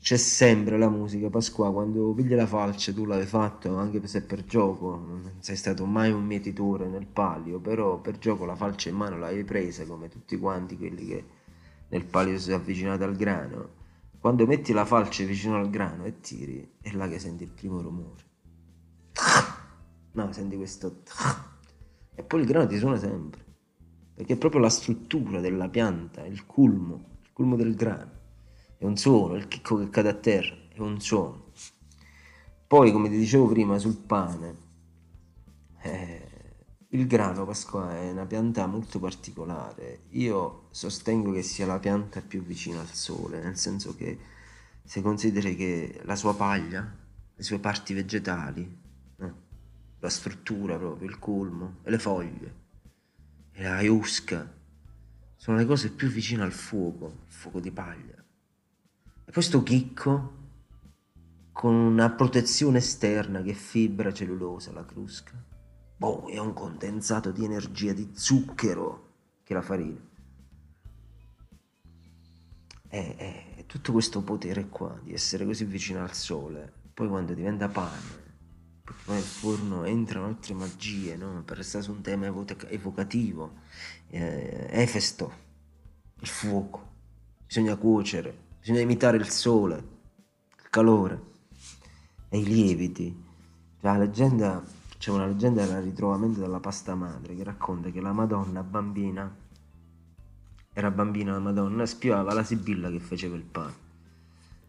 [0.00, 1.28] c'è sempre la musica.
[1.28, 5.84] Pasqua, quando pigli la falce, tu l'hai fatto anche se per gioco, non sei stato
[5.84, 10.08] mai un mietitore nel palio, però per gioco la falce in mano l'hai presa come
[10.08, 11.24] tutti quanti quelli che
[11.90, 13.68] nel palio si sono avvicinati al grano.
[14.18, 17.82] Quando metti la falce vicino al grano e tiri, è là che senti il primo
[17.82, 18.22] rumore.
[20.12, 21.02] No, senti questo.
[22.14, 23.51] E poi il grano ti suona sempre.
[24.14, 28.20] Perché è proprio la struttura della pianta, il culmo, il culmo del grano
[28.82, 31.52] è un suono, il chicco che cade a terra è un suono.
[32.66, 34.56] Poi, come ti dicevo prima, sul pane,
[35.82, 36.28] eh,
[36.88, 40.06] il grano Pasqua è una pianta molto particolare.
[40.10, 44.18] Io sostengo che sia la pianta più vicina al sole, nel senso che
[44.82, 46.80] se consideri che la sua paglia,
[47.34, 48.78] le sue parti vegetali,
[49.16, 49.34] no?
[50.00, 52.54] la struttura proprio, il colmo, e le foglie,
[53.68, 54.50] la iusca,
[55.36, 58.22] sono le cose più vicine al fuoco, il fuoco di paglia
[59.32, 60.40] questo chicco
[61.52, 65.32] con una protezione esterna che è fibra cellulosa, la crusca.
[65.96, 69.10] Boh, è un condensato di energia, di zucchero
[69.42, 69.98] che la farina.
[72.88, 73.14] È,
[73.56, 76.70] è tutto questo potere qua di essere così vicino al sole.
[76.92, 78.21] Poi quando diventa pane,
[79.04, 81.42] poi nel forno entrano altre magie, no?
[81.44, 83.52] per restare su un tema evocativo,
[84.08, 85.32] eh, Efesto,
[86.20, 86.90] il fuoco,
[87.46, 91.20] bisogna cuocere, bisogna imitare il sole, il calore
[92.28, 93.30] e i lieviti.
[93.80, 94.62] La leggenda,
[94.98, 99.34] c'è una leggenda del ritrovamento della pasta madre che racconta che la Madonna bambina,
[100.72, 103.74] era bambina la Madonna, spiava la sibilla che faceva il pane.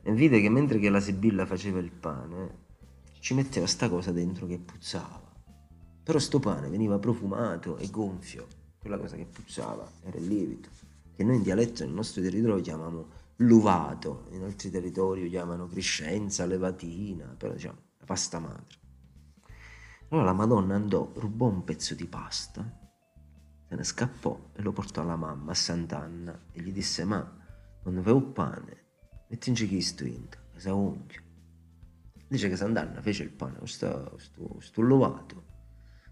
[0.01, 2.62] E vide che mentre che la sibilla faceva il pane,
[3.23, 5.31] ci metteva sta cosa dentro che puzzava.
[6.03, 8.47] Però sto pane veniva profumato e gonfio.
[8.77, 10.67] Quella cosa che puzzava era il lievito,
[11.15, 13.07] che noi in dialetto nel nostro territorio chiamiamo
[13.37, 18.77] luvato, in altri territori lo chiamano crescenza, levatina, però diciamo la pasta madre.
[20.09, 22.61] Allora la Madonna andò, rubò un pezzo di pasta,
[23.69, 27.25] se ne scappò e lo portò alla mamma a Sant'Anna e gli disse ma
[27.83, 28.83] non avevo pane,
[29.29, 31.22] metti in questo in cosa unghio.
[32.33, 35.43] Dice che Sant'Anna fece il pane, questo, questo, questo luvato,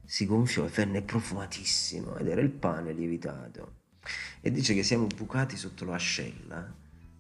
[0.06, 3.80] si gonfiò e venne profumatissimo ed era il pane lievitato.
[4.40, 6.72] E dice che siamo bucati sotto l'ascella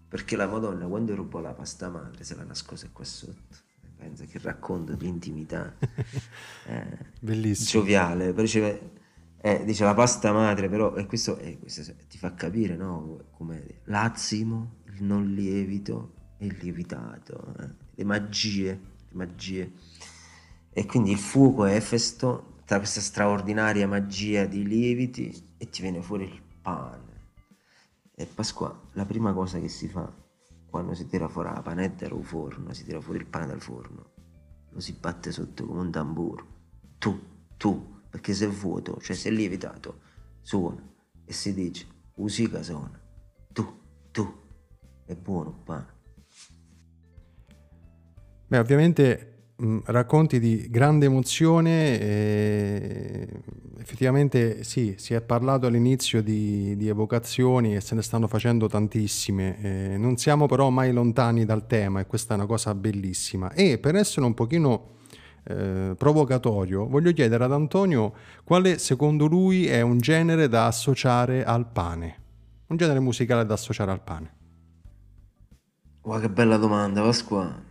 [0.07, 3.57] perché la Madonna quando rubò la pasta madre se la nascose qua sotto.
[3.97, 5.73] Pensa che racconto di intimità.
[6.67, 7.81] Eh, Bellissimo.
[7.81, 8.33] Gioviale.
[8.35, 8.91] Dice,
[9.41, 13.29] eh, dice la pasta madre, però e questo, eh, questo, ti fa capire, no?
[13.31, 17.69] Come l'azimo, il non lievito e il lievitato, eh?
[17.93, 18.79] le magie,
[19.13, 19.71] magie.
[20.71, 26.01] E quindi il fuoco è Efesto, tra questa straordinaria magia di lieviti e ti viene
[26.01, 27.11] fuori il pane
[28.21, 30.13] e Pasqua, la prima cosa che si fa
[30.69, 34.11] quando si tira fuori la panetta dal forno, si tira fuori il pane dal forno,
[34.69, 36.45] lo si batte sotto come un tamburo.
[36.99, 37.19] Tu,
[37.57, 40.01] tu, perché se è vuoto, cioè se è lievitato,
[40.41, 40.81] suona
[41.25, 42.99] e si dice, musica suona.
[43.51, 43.79] Tu,
[44.11, 44.33] tu,
[45.05, 45.93] è buono il pane.
[48.51, 49.31] Beh, ovviamente
[49.63, 51.99] Mm, racconti di grande emozione,
[53.77, 59.61] effettivamente sì, si è parlato all'inizio di, di, evocazioni e se ne stanno facendo tantissime,
[59.61, 63.51] eh, non siamo però mai lontani dal tema e questa è una cosa bellissima.
[63.51, 64.93] E per essere un pochino
[65.43, 71.67] eh, provocatorio, voglio chiedere ad Antonio quale secondo lui è un genere da associare al
[71.67, 72.15] pane,
[72.65, 74.33] un genere musicale da associare al pane.
[76.01, 77.69] Wow, che bella domanda, Pasqua,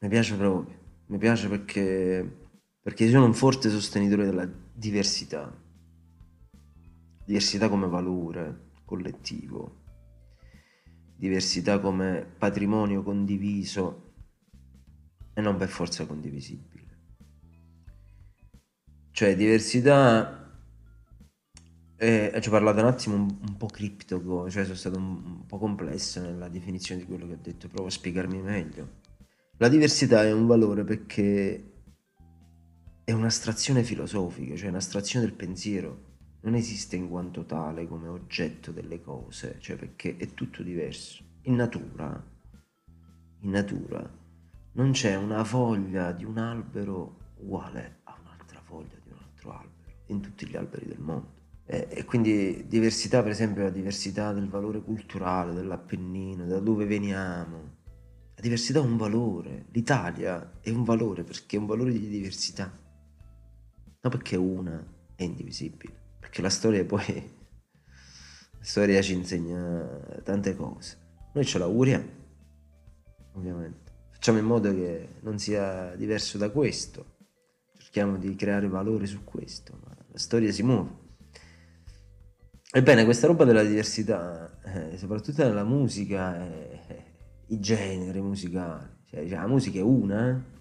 [0.00, 0.78] mi piace proprio.
[1.06, 2.48] Mi piace perché,
[2.80, 5.52] perché sono un forte sostenitore della diversità.
[7.24, 9.82] Diversità come valore collettivo,
[11.16, 14.14] diversità come patrimonio condiviso
[15.32, 16.78] e non per forza condivisibile.
[19.12, 20.50] Cioè diversità,
[21.96, 25.46] e ci ho parlato un attimo un, un, po' criptico, cioè sono stato un, un
[25.46, 28.99] po' complesso nella definizione di quello che ho detto, provo a spiegarmi meglio.
[29.60, 31.72] La diversità è un valore perché
[33.04, 36.04] è un'astrazione filosofica, cioè un'astrazione del pensiero.
[36.40, 41.22] Non esiste in quanto tale come oggetto delle cose, cioè perché è tutto diverso.
[41.42, 42.24] In natura,
[43.40, 44.10] in natura,
[44.72, 50.04] non c'è una foglia di un albero uguale a un'altra foglia di un altro albero,
[50.06, 51.34] in tutti gli alberi del mondo.
[51.66, 57.79] E, quindi diversità, per esempio, la diversità del valore culturale, dell'Appennino, da dove veniamo,
[58.40, 62.72] La diversità è un valore, l'Italia è un valore perché è un valore di diversità,
[64.00, 64.82] non perché una
[65.14, 69.86] è indivisibile, perché la storia poi, la storia ci insegna
[70.24, 70.96] tante cose.
[71.34, 72.08] Noi ce l'auguriamo,
[73.34, 73.92] ovviamente.
[74.10, 77.16] Facciamo in modo che non sia diverso da questo,
[77.76, 80.90] cerchiamo di creare valore su questo, ma la storia si muove.
[82.72, 86.99] Ebbene, questa roba della diversità, eh, soprattutto nella musica, eh,
[87.50, 90.58] i generi musicali, cioè, cioè, la musica è una, eh?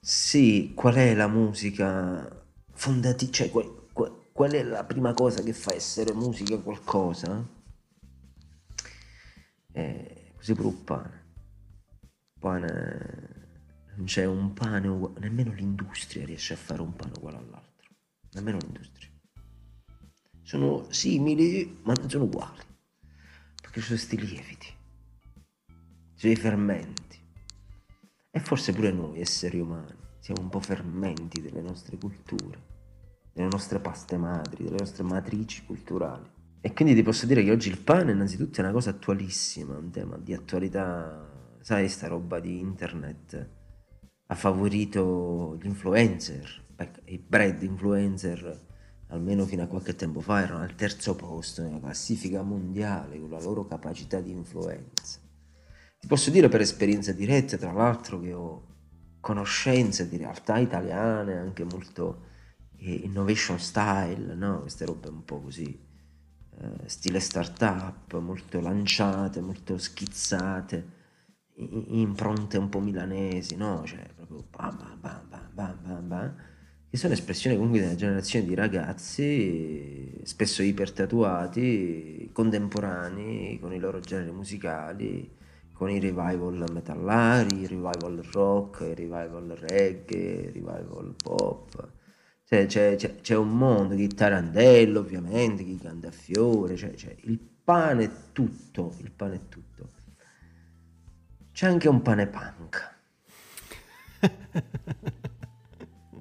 [0.00, 5.52] Sì, qual è la musica fondativa, cioè qual, qual, qual, è la prima cosa che
[5.52, 7.44] fa essere musica qualcosa?
[9.72, 11.24] Eh, così pure un pane.
[12.38, 13.34] pane
[13.96, 17.90] non c'è un pane uguale, nemmeno l'industria riesce a fare un pane uguale all'altro,
[18.32, 19.10] nemmeno l'industria.
[20.42, 22.62] Sono simili, ma non sono uguali,
[23.60, 24.75] perché sono sti lieviti,
[26.22, 27.18] i fermenti.
[28.30, 32.58] E forse pure noi, esseri umani, siamo un po' fermenti delle nostre culture,
[33.32, 36.28] delle nostre paste madri, delle nostre matrici culturali.
[36.60, 39.90] E quindi ti posso dire che oggi il pane innanzitutto è una cosa attualissima, un
[39.90, 43.54] tema di attualità, sai, sta roba di internet
[44.28, 46.64] ha favorito gli influencer,
[47.04, 48.64] i brand influencer
[49.08, 53.40] almeno fino a qualche tempo fa erano al terzo posto nella classifica mondiale con la
[53.40, 55.20] loro capacità di influenza.
[56.06, 58.62] Ti posso dire per esperienza diretta, tra l'altro, che ho
[59.18, 62.22] conoscenze di realtà italiane anche molto
[62.78, 64.60] eh, innovation style, no?
[64.60, 65.76] queste robe un po' così,
[66.60, 70.94] eh, stile startup, molto lanciate, molto schizzate
[71.56, 73.82] impronte un po' milanesi, no?
[73.84, 76.36] Cioè, proprio bam bam bam bam bam bam, bam
[76.88, 84.30] che sono espressioni comunque della generazione di ragazzi, spesso ipertatuati, contemporanei, con i loro generi
[84.30, 85.28] musicali,
[85.76, 91.92] con i revival metallari, i revival rock, i revival reggae, i revival pop.
[92.44, 97.14] Cioè, c'è, c'è, c'è, un mondo, chi tarandello ovviamente, chi canta a fiore, cioè, cioè,
[97.22, 99.90] il pane è tutto, il pane è tutto.
[101.52, 102.94] C'è anche un pane punk.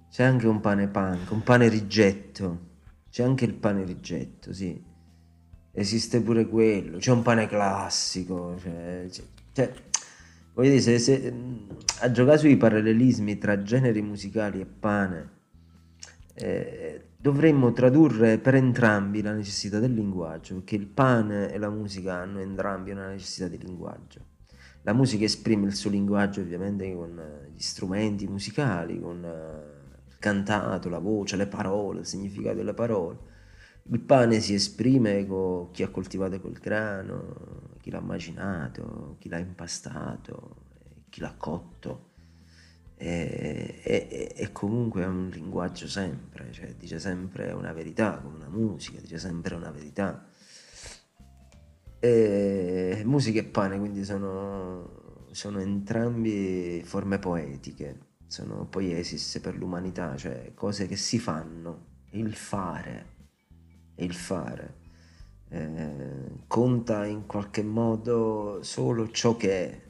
[0.10, 2.74] C'è anche un pane punk, un pane rigetto.
[3.10, 4.84] C'è anche il pane rigetto, sì.
[5.72, 6.98] Esiste pure quello.
[6.98, 8.58] C'è un pane classico.
[8.58, 9.08] Cioè,
[9.56, 9.72] cioè,
[10.54, 11.34] voglio dire, se, se,
[12.02, 15.30] a giocare sui parallelismi tra generi musicali e pane,
[16.34, 22.16] eh, dovremmo tradurre per entrambi la necessità del linguaggio, perché il pane e la musica
[22.16, 24.20] hanno entrambi una necessità di linguaggio.
[24.82, 30.18] La musica esprime il suo linguaggio ovviamente con eh, gli strumenti musicali, con eh, il
[30.20, 33.18] cantato, la voce, le parole, il significato delle parole.
[33.84, 39.38] Il pane si esprime con chi ha coltivato quel grano, chi l'ha macinato, chi l'ha
[39.38, 40.56] impastato,
[41.08, 42.14] chi l'ha cotto.
[42.98, 48.50] E, e, e, comunque è un linguaggio sempre, cioè dice sempre una verità, come una
[48.50, 50.28] musica, dice sempre una verità.
[52.00, 60.54] E musica e pane quindi sono, sono entrambi forme poetiche, sono poiesis per l'umanità, cioè
[60.56, 63.06] cose che si fanno, il fare,
[63.98, 64.85] il fare.
[65.50, 69.82] Eh, conta in qualche modo solo ciò che è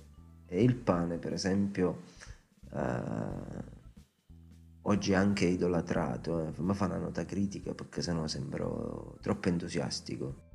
[0.48, 2.02] e il pane per esempio
[2.74, 3.74] eh,
[4.82, 6.62] oggi è anche idolatrato eh.
[6.62, 10.46] ma fa una nota critica perché sennò sembro troppo entusiastico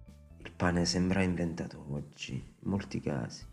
[0.43, 3.45] il pane sembra inventato oggi, in molti casi.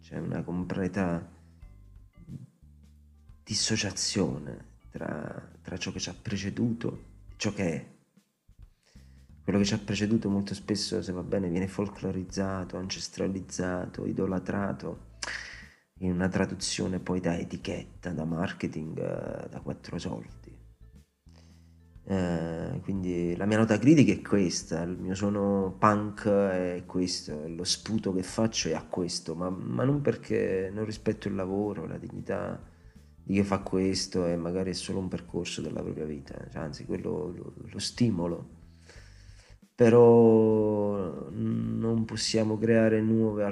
[0.00, 1.30] C'è una completa
[3.42, 7.92] dissociazione tra, tra ciò che ci ha preceduto e ciò che è.
[9.44, 15.12] Quello che ci ha preceduto molto spesso, se va bene, viene folclorizzato, ancestralizzato, idolatrato
[15.98, 20.50] in una traduzione poi da etichetta, da marketing, eh, da quattro soldi.
[22.06, 27.64] Eh, quindi la mia nota critica è questa, il mio suono punk è questo, lo
[27.64, 31.98] sputo che faccio è a questo, ma, ma non perché non rispetto il lavoro, la
[31.98, 32.60] dignità
[33.22, 36.84] di chi fa questo e magari è solo un percorso della propria vita, cioè, anzi
[36.86, 38.53] quello lo, lo stimolo,
[39.74, 43.42] però non possiamo creare nuove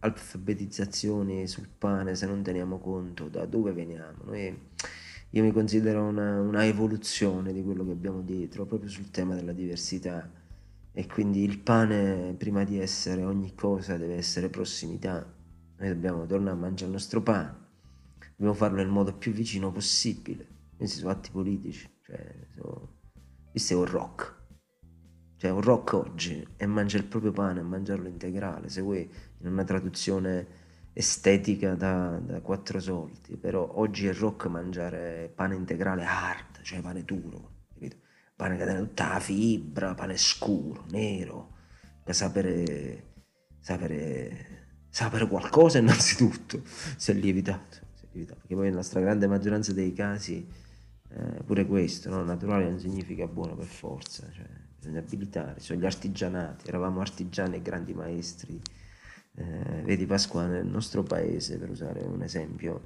[0.00, 4.24] alfabetizzazioni sul pane se non teniamo conto da dove veniamo.
[4.24, 4.58] Noi,
[5.30, 9.52] io mi considero una, una, evoluzione di quello che abbiamo dietro, proprio sul tema della
[9.52, 10.30] diversità.
[10.92, 15.30] E quindi il pane, prima di essere ogni cosa, deve essere prossimità.
[15.76, 17.54] Noi dobbiamo tornare a mangiare il nostro pane,
[18.30, 20.46] dobbiamo farlo nel modo più vicino possibile.
[20.76, 22.96] Questi sono atti politici, cioè, sono...
[23.50, 24.37] questo è un rock.
[25.38, 29.08] Cioè, un rock oggi è mangiare il proprio pane, mangiarlo integrale, se vuoi,
[29.38, 30.46] in una traduzione
[30.92, 37.04] estetica da, da, quattro soldi, però oggi è rock mangiare pane integrale hard, cioè pane
[37.04, 37.98] duro, capito?
[38.34, 41.54] pane che tiene tutta la fibra, pane scuro, nero,
[42.02, 43.12] da sapere,
[43.60, 46.60] sapere, sapere qualcosa innanzitutto,
[47.06, 50.44] è lievitato, è lievitato, perché poi nella stragrande maggioranza dei casi
[51.10, 52.24] eh, pure questo, no?
[52.24, 57.62] naturale non significa buono per forza, cioè, bisogna abilitare, sono gli artigianati, eravamo artigiani e
[57.62, 58.60] grandi maestri.
[59.34, 62.80] Eh, vedi Pasqua nel nostro paese, per usare un esempio,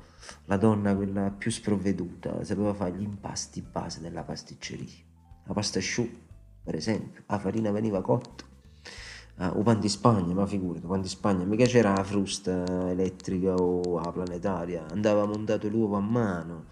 [0.46, 5.00] la donna quella più sprovveduta sapeva fare gli impasti base della pasticceria.
[5.44, 6.18] La pasta asciutta,
[6.64, 8.50] per esempio, la farina veniva cotta.
[9.34, 13.55] Uh, o pan di Spagna, ma figurati, pan di Spagna, mica c'era la frusta elettrica
[13.55, 16.64] o la planetaria, andava montato l'uovo a mano,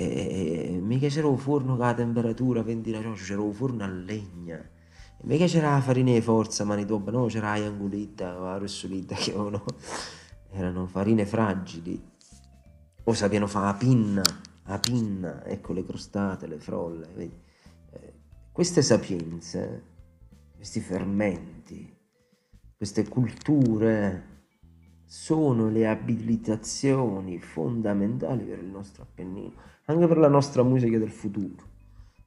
[0.00, 3.86] e, e mica c'era un forno con la temperatura 20 gradi, c'era un forno a
[3.86, 4.56] legna.
[4.56, 9.32] E mica c'era la farina di forza, Manitoba, no, c'era la angulita, la rossolita, che
[9.34, 9.62] no,
[10.52, 12.02] erano farine fragili.
[13.04, 14.22] O sapevano fare la pinna,
[14.64, 17.38] la pinna, ecco le crostate, le frolle, vedi.
[17.92, 18.14] Eh,
[18.52, 19.82] queste sapienze,
[20.56, 21.94] questi fermenti,
[22.74, 24.28] queste culture
[25.04, 31.68] sono le abilitazioni fondamentali per il nostro Appennino anche per la nostra musica del futuro.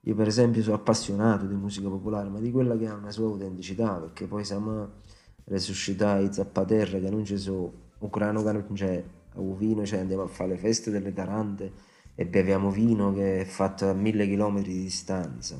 [0.01, 3.27] Io per esempio sono appassionato di musica popolare, ma di quella che ha una sua
[3.27, 5.01] autenticità, perché poi siamo
[5.45, 9.03] resuscitati zappaterra che non ci sono, ucrano che non c'è,
[9.35, 11.71] a vino, cioè andiamo a fare le feste delle tarante
[12.15, 15.55] e beviamo vino che è fatto a mille chilometri di distanza.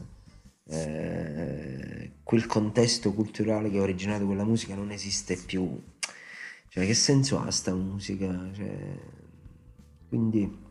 [0.65, 5.81] Eh, quel contesto culturale che ha originato quella musica non esiste più.
[6.67, 8.49] Cioè, che senso ha sta musica?
[8.53, 8.99] Cioè,
[10.09, 10.62] quindi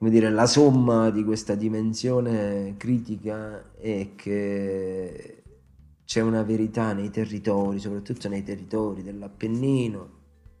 [0.00, 5.42] come dire, la somma di questa dimensione critica è che
[6.06, 10.08] c'è una verità nei territori, soprattutto nei territori dell'Appennino,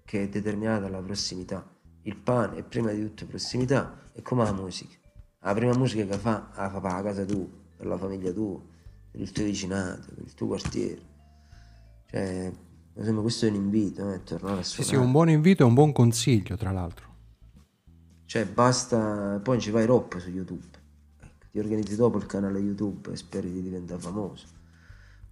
[0.04, 1.66] che è determinata dalla prossimità.
[2.02, 4.98] Il pane è prima di tutto prossimità, è come la musica.
[5.40, 7.46] La prima musica che fa, la fa per la casa tua,
[7.78, 8.60] per la famiglia tua,
[9.10, 11.00] per il tuo vicinato, per il tuo quartiere.
[12.10, 12.52] Cioè,
[12.92, 14.64] questo è un invito, eh, tornare a suonare.
[14.64, 17.08] Sì, sì, un buon invito e un buon consiglio, tra l'altro.
[18.30, 20.64] Cioè basta, poi ci vai ropp su YouTube.
[21.18, 24.46] Ecco, ti organizzi dopo il canale YouTube e speri di diventare famoso.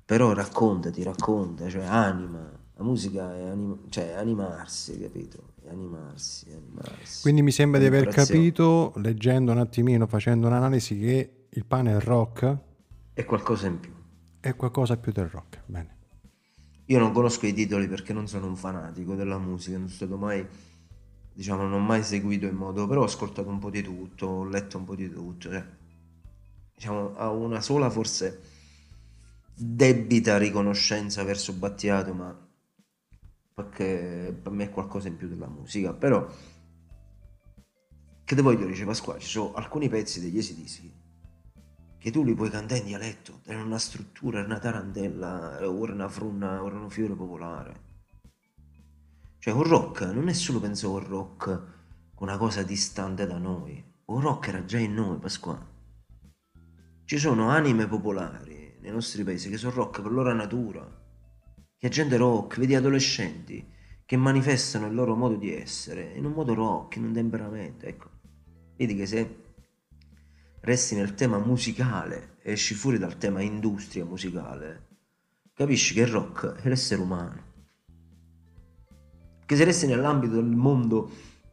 [0.05, 2.51] Però raccontati, racconta, cioè anima.
[2.75, 5.53] La musica è anima, cioè animarsi, capito?
[5.69, 7.23] Animarsi, animarsi.
[7.23, 12.01] Quindi mi sembra di aver capito, leggendo un attimino, facendo un'analisi, che il pane è
[12.01, 12.57] rock.
[13.13, 13.93] È qualcosa in più.
[14.41, 15.97] È qualcosa più del rock, bene.
[16.87, 20.45] Io non conosco i titoli perché non sono un fanatico della musica, non sono mai
[21.39, 24.45] diciamo non ho mai seguito in modo però ho ascoltato un po' di tutto ho
[24.45, 25.65] letto un po' di tutto cioè,
[26.75, 28.43] diciamo a una sola forse
[29.55, 32.37] debita riconoscenza verso Battiato ma
[33.55, 36.27] perché per me è qualcosa in più della musica però
[38.25, 40.93] che te voglio dire Pasquale ci sono alcuni pezzi degli esidisi
[41.99, 46.09] che tu li puoi cantare in dialetto è una struttura, è una tarantella ora una
[46.09, 47.88] frunna, ora un fiore popolare
[49.41, 51.77] cioè un rock non è solo penso un rock
[52.19, 55.77] una cosa distante da noi, un rock era già in noi, Pasquale.
[57.05, 60.85] Ci sono anime popolari nei nostri paesi che sono rock per loro natura,
[61.77, 63.65] che gente rock, vedi adolescenti
[64.05, 68.11] che manifestano il loro modo di essere in un modo rock, in un temperamento, ecco.
[68.77, 69.37] Vedi che se
[70.61, 74.87] resti nel tema musicale e esci fuori dal tema industria musicale,
[75.53, 77.48] capisci che il rock è l'essere umano
[79.49, 81.11] che se resti nell'ambito del mondo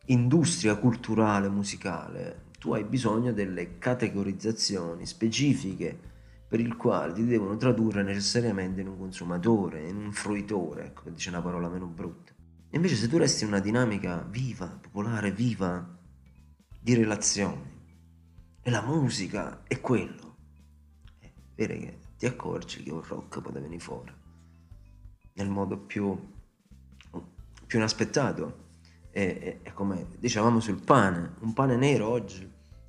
[0.07, 5.97] industria culturale, musicale, tu hai bisogno delle categorizzazioni specifiche
[6.45, 11.29] per il quale ti devono tradurre necessariamente in un consumatore, in un fruitore, ecco, dice
[11.29, 12.33] una parola meno brutta.
[12.71, 15.97] Invece se tu resti in una dinamica viva, popolare, viva,
[16.77, 17.81] di relazioni,
[18.61, 20.35] e la musica è quello,
[21.21, 24.11] è vero che ti accorgi che un rock può venire fuori
[25.35, 26.17] nel modo più
[27.66, 28.63] più inaspettato.
[29.11, 32.43] E, e, come dicevamo sul pane, un pane nero oggi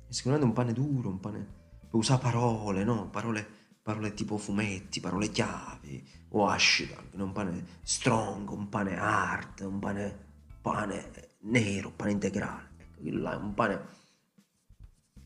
[0.07, 1.55] è sicuramente un pane duro, un pane
[1.91, 3.09] usa parole, no?
[3.09, 3.45] Parole,
[3.81, 10.25] parole tipo fumetti, parole chiavi o hashtag, un pane strong, un pane hard, un pane,
[10.61, 11.11] pane
[11.41, 12.69] nero, pane integrale.
[12.77, 13.85] Ecco, là è un pane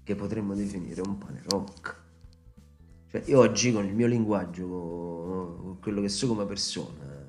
[0.03, 1.99] che potremmo definire un pane rock.
[3.09, 7.20] Cioè, io oggi con il mio linguaggio, con quello che so come persona,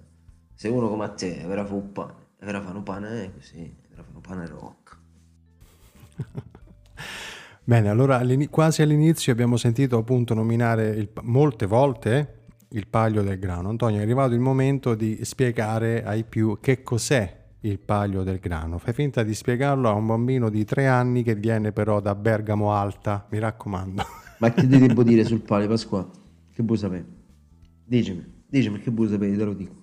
[0.62, 4.04] se uno come a te avrà fatto un pane, avrà fatto un pane così, avrà
[4.04, 4.96] fatto un pane rock.
[7.64, 13.70] Bene, allora quasi all'inizio abbiamo sentito appunto nominare il, molte volte il paglio del grano.
[13.70, 18.78] Antonio, è arrivato il momento di spiegare ai più che cos'è il palio del grano.
[18.78, 22.72] Fai finta di spiegarlo a un bambino di tre anni che viene però da Bergamo
[22.72, 24.04] Alta, mi raccomando.
[24.38, 26.06] Ma che ti devo dire sul palio, Pasquale?
[26.54, 27.04] Che vuoi sapere?
[27.84, 29.82] Dicimi, dicimi che vuoi sapere, te lo dico.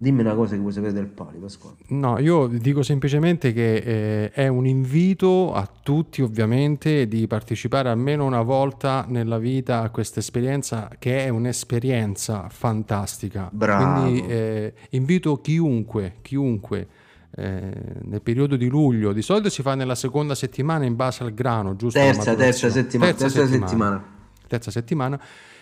[0.00, 1.74] Dimmi una cosa che vuoi sapere del palio, Pasquale.
[1.88, 8.24] No, io dico semplicemente che eh, è un invito a tutti, ovviamente, di partecipare almeno
[8.24, 13.48] una volta nella vita a questa esperienza, che è un'esperienza fantastica.
[13.50, 14.02] Bravo.
[14.02, 16.86] Quindi eh, invito chiunque, chiunque
[17.34, 17.72] eh,
[18.02, 21.74] nel periodo di luglio, di solito si fa nella seconda settimana in base al grano,
[21.74, 21.98] giusto?
[21.98, 23.10] Terza, terza settimana.
[23.10, 23.66] Terza, terza settimana.
[23.66, 24.04] settimana.
[24.46, 25.20] Terza settimana.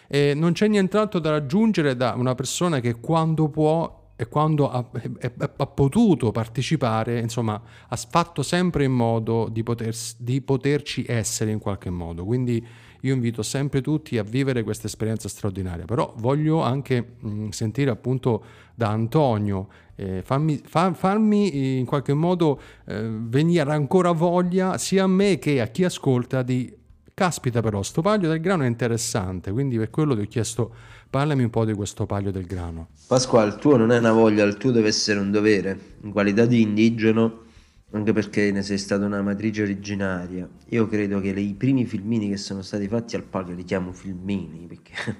[0.09, 4.85] E non c'è nient'altro da raggiungere da una persona che quando può e quando ha,
[5.19, 11.51] è, ha, potuto partecipare, insomma, ha fatto sempre in modo di, poter, di, poterci essere
[11.51, 12.25] in qualche modo.
[12.25, 12.67] Quindi
[13.03, 15.85] io invito sempre tutti a vivere questa esperienza straordinaria.
[15.85, 18.43] Però voglio anche mh, sentire appunto
[18.75, 25.07] da Antonio, eh, farmi, far, farmi, in qualche modo eh, venire ancora voglia sia a
[25.07, 26.75] me che a chi ascolta di
[27.13, 30.75] caspita però sto paglio del grano è interessante, quindi per quello ti ho chiesto
[31.17, 32.89] parlami un po' di questo paglio del grano.
[33.07, 36.45] Pasquale, il tuo non è una voglia, il tuo deve essere un dovere, in qualità
[36.45, 37.45] di indigeno,
[37.93, 40.47] anche perché ne sei stata una matrice originaria.
[40.69, 44.67] Io credo che i primi filmini che sono stati fatti al paglio li chiamo filmini,
[44.67, 44.93] perché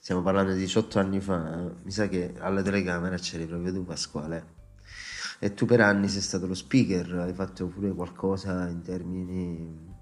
[0.00, 4.46] stiamo parlando di 18 anni fa, mi sa che alla telecamera c'eri proprio tu Pasquale
[5.40, 9.92] e tu per anni sei stato lo speaker, hai fatto pure qualcosa in termini...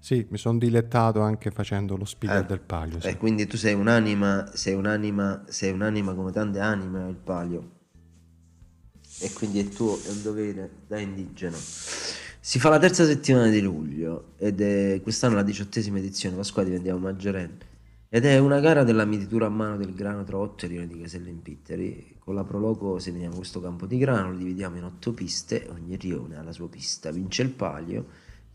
[0.00, 3.00] Sì, mi sono dilettato anche facendo lo speaker eh, del palio.
[3.00, 3.08] Sì.
[3.08, 7.76] E quindi tu sei un'anima, sei un'anima, sei un'anima come tante anime il palio.
[9.20, 11.56] E quindi è tuo, è un dovere da indigeno.
[12.40, 17.00] Si fa la terza settimana di luglio ed è quest'anno la diciottesima edizione, Pasquale diventiamo
[17.00, 17.58] maggiorenni.
[18.10, 21.28] Ed è una gara della mietitura a mano del grano tra otto rione di Caselle
[21.28, 22.16] in Pitteri.
[22.18, 26.38] Con la prologo seminiamo questo campo di grano, lo dividiamo in otto piste, ogni rione
[26.38, 28.06] ha la sua pista, vince il palio,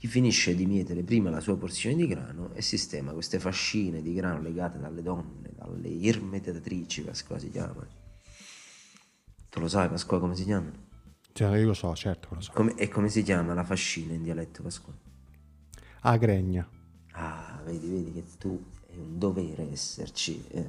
[0.04, 4.14] chi finisce di mietere prima la sua porzione di grano e sistema queste fascine di
[4.14, 7.88] grano legate dalle donne, dalle irmetatrici, Pasqua si chiama.
[9.50, 10.70] Tu lo sai Pasqua come si chiama?
[11.32, 12.52] Cioè, io lo so, certo lo so.
[12.54, 14.94] Come, e come si chiama la fascina in dialetto Pasqua?
[16.02, 16.68] Agregna.
[17.12, 20.44] Ah, vedi, vedi che tu è un dovere esserci.
[20.50, 20.68] Eh,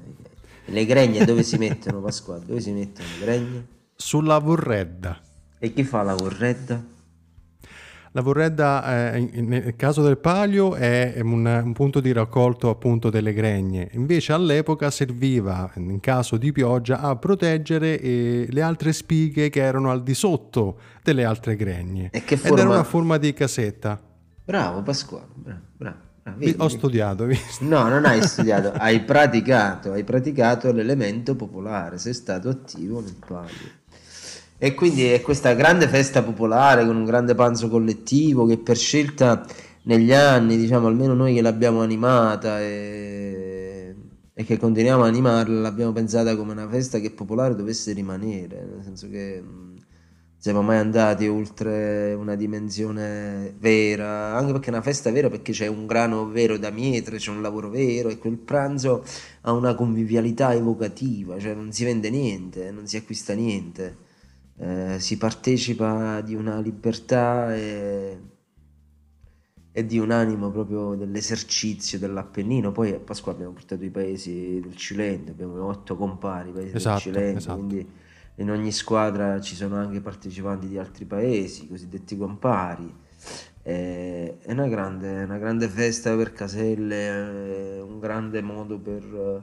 [0.66, 2.44] le gregne dove si mettono, Pasquale?
[2.44, 3.66] Dove si mettono le gregne?
[3.96, 5.20] Sulla vorredda.
[5.58, 6.92] E chi fa la vorredda?
[8.16, 13.32] La vorredda, eh, nel caso del palio, è un, un, punto di raccolto appunto delle
[13.32, 13.88] gregne.
[13.94, 19.90] Invece all'epoca serviva, in caso di pioggia, a proteggere eh, le altre spighe che erano
[19.90, 22.10] al di sotto delle altre gregne.
[22.12, 22.56] E che forma...
[22.56, 24.00] Ed era una forma di casetta.
[24.44, 25.98] Bravo Pasquale, bravo, bravo.
[26.22, 27.64] Ah, ho studiato, visto?
[27.64, 33.82] No, non hai studiato, hai praticato, hai praticato l'elemento popolare, sei stato attivo nel palio.
[34.56, 39.44] E quindi è questa grande festa popolare con un grande panzo collettivo che per scelta
[39.82, 43.94] negli anni, diciamo almeno noi che l'abbiamo animata e,
[44.32, 48.82] e che continuiamo a animarla, l'abbiamo pensata come una festa che popolare dovesse rimanere, nel
[48.84, 49.42] senso che
[50.38, 55.66] siamo mai andati oltre una dimensione vera, anche perché è una festa vera, perché c'è
[55.66, 59.04] un grano vero da mietere, c'è un lavoro vero e quel pranzo
[59.42, 63.96] ha una convivialità evocativa, cioè non si vende niente, non si acquista niente,
[64.56, 68.20] eh, si partecipa di una libertà e,
[69.72, 72.70] e, di un animo proprio dell'esercizio dell'Appennino.
[72.70, 77.10] Poi a Pasqua abbiamo portato i paesi del Cilento, abbiamo otto compari, i paesi esatto,
[77.10, 77.56] del Cilento, esatto.
[77.56, 77.88] quindi
[78.36, 83.02] in ogni squadra ci sono anche partecipanti di altri paesi, cosiddetti compari.
[83.62, 89.42] È una grande, una grande festa per Caselle, un grande modo per,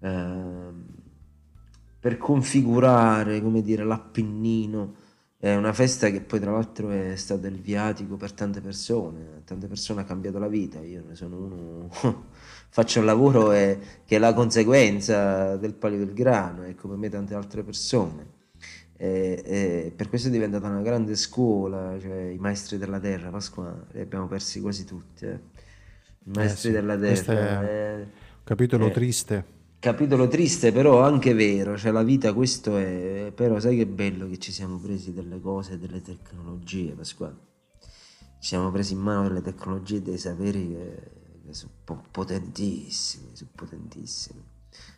[0.00, 0.71] eh,
[2.02, 4.96] per configurare come dire, l'Appennino.
[5.36, 9.68] È una festa che poi tra l'altro è stata il viatico per tante persone, tante
[9.68, 11.88] persone ha cambiato la vita, io ne sono uno
[12.70, 17.08] faccio un lavoro e, che è la conseguenza del palio del grano e come me
[17.08, 18.26] tante altre persone.
[18.96, 23.86] E, e per questo è diventata una grande scuola, cioè i maestri della terra, Pasqua,
[23.92, 25.24] li abbiamo persi quasi tutti.
[25.24, 25.40] Eh.
[26.24, 27.68] I maestri eh sì, della terra.
[27.68, 28.06] È un
[28.42, 29.60] capitolo triste.
[29.82, 34.38] Capitolo triste, però anche vero, cioè la vita questo è, però sai che bello che
[34.38, 37.36] ci siamo presi delle cose, delle tecnologie, Pasquale.
[38.38, 40.68] Ci siamo presi in mano delle tecnologie e dei saperi
[41.44, 41.72] che sono
[42.12, 44.40] potentissimi, sono potentissimi,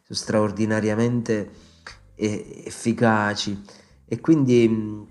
[0.02, 1.50] sono straordinariamente
[2.14, 3.58] efficaci
[4.04, 5.06] e quindi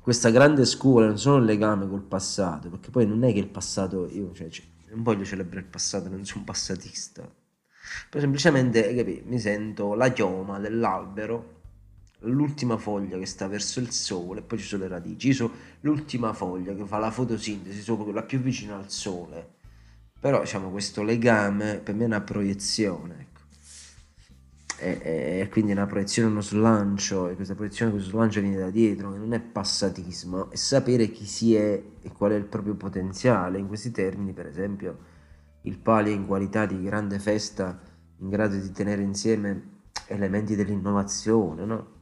[0.00, 3.50] questa grande scuola non sono un legame col passato, perché poi non è che il
[3.50, 4.50] passato, io cioè,
[4.90, 7.37] non voglio celebrare il passato, non sono un passatista,
[8.10, 11.56] poi semplicemente capi, mi sento la chioma dell'albero
[12.22, 16.74] l'ultima foglia che sta verso il sole, poi ci sono le radici, io l'ultima foglia
[16.74, 19.56] che fa la fotosintesi, sono quella più vicina al sole.
[20.20, 23.36] Però diciamo questo legame per me è una proiezione, ecco.
[24.80, 29.16] E, e quindi una proiezione, uno slancio, e questa proiezione, questo slancio viene da dietro,
[29.16, 33.58] non è passatismo, è sapere chi si è e qual è il proprio potenziale.
[33.58, 34.98] In questi termini, per esempio,
[35.62, 37.78] il palio in qualità di grande festa
[38.20, 41.96] in grado di tenere insieme elementi dell'innovazione, no?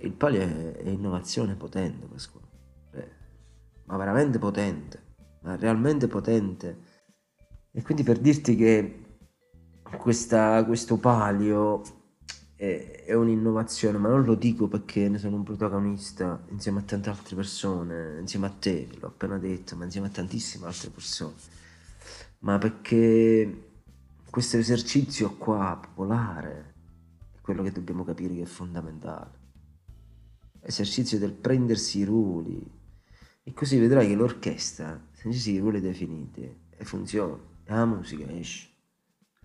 [0.00, 2.46] Il palio è, è innovazione potente, Pasquale.
[2.92, 3.08] Eh,
[3.86, 5.02] ma veramente potente,
[5.42, 6.78] ma realmente potente.
[7.72, 9.04] E quindi per dirti che
[9.96, 11.82] questa, questo palio
[12.54, 17.08] è, è, un'innovazione, ma non lo dico perché ne sono un protagonista insieme a tante
[17.08, 21.34] altre persone, insieme a te, l'ho appena detto, ma insieme a tantissime altre persone,
[22.40, 23.70] ma perché
[24.30, 26.74] questo esercizio qua popolare
[27.32, 29.36] è quello che dobbiamo capire che è fondamentale.
[30.60, 32.76] Esercizio del prendersi i ruoli.
[33.42, 37.38] E così vedrai che l'orchestra, se ci i ruoli definiti, e funziona.
[37.64, 38.68] E la musica esce.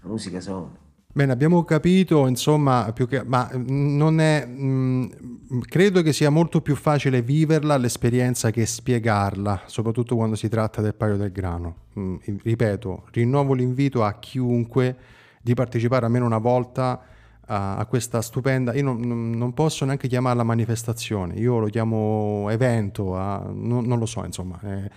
[0.01, 0.82] La musica suona.
[1.15, 7.21] Bene, abbiamo capito, insomma, che, ma non è, mh, credo che sia molto più facile
[7.21, 11.75] viverla l'esperienza che spiegarla, soprattutto quando si tratta del paio del grano.
[11.93, 14.97] Mh, ripeto, rinnovo l'invito a chiunque
[15.39, 16.99] di partecipare almeno una volta
[17.45, 23.15] a, a questa stupenda, io non, non, posso neanche chiamarla manifestazione, io lo chiamo evento,
[23.15, 24.59] a, non, non, lo so, insomma.
[24.63, 24.89] Eh,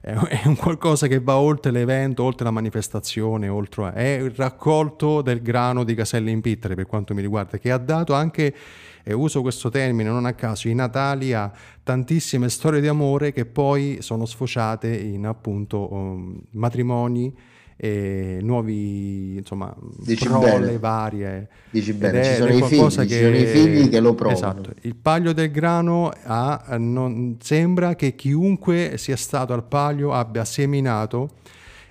[0.00, 5.42] è un qualcosa che va oltre l'evento, oltre la manifestazione, oltre, è il raccolto del
[5.42, 8.54] grano di Caselle in Pittere per quanto mi riguarda, che ha dato anche,
[9.02, 13.44] e uso questo termine non a caso, i Natali a tantissime storie di amore che
[13.44, 17.34] poi sono sfociate in appunto um, matrimoni
[17.82, 19.74] e nuovi insomma
[20.04, 20.78] Dici prole bene.
[20.78, 24.36] varie Dici bene, ci sono, i figli, che, ci sono i figli che lo provano
[24.36, 24.72] esatto.
[24.82, 31.30] il paglio del grano ha, non, sembra che chiunque sia stato al paglio abbia seminato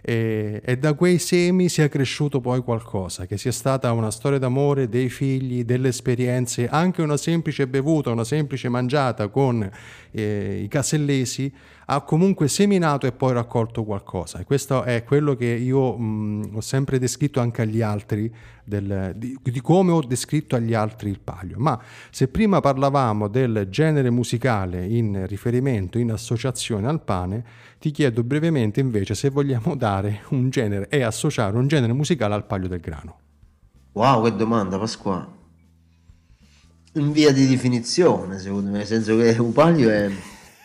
[0.01, 4.87] e, e, da quei semi sia cresciuto poi qualcosa, che sia stata una storia d'amore,
[4.87, 9.69] dei figli, delle esperienze, anche una semplice bevuta, una semplice mangiata con
[10.11, 11.51] eh, i casellesi,
[11.91, 14.37] ha comunque seminato e poi raccolto qualcosa.
[14.37, 18.31] E questo è quello che io mh, ho sempre descritto anche agli altri,
[18.63, 21.57] del, di, di, come ho descritto agli altri il palio.
[21.57, 21.81] Ma
[22.11, 27.43] se prima parlavamo del genere musicale in riferimento, in associazione al pane,
[27.79, 32.45] ti chiedo brevemente invece se vogliamo dare un genere e associare un genere musicale al
[32.45, 33.17] palio del grano.
[33.93, 35.37] Wow, che domanda Pasquale.
[36.93, 40.11] In via di definizione, secondo me, nel senso che un palio è...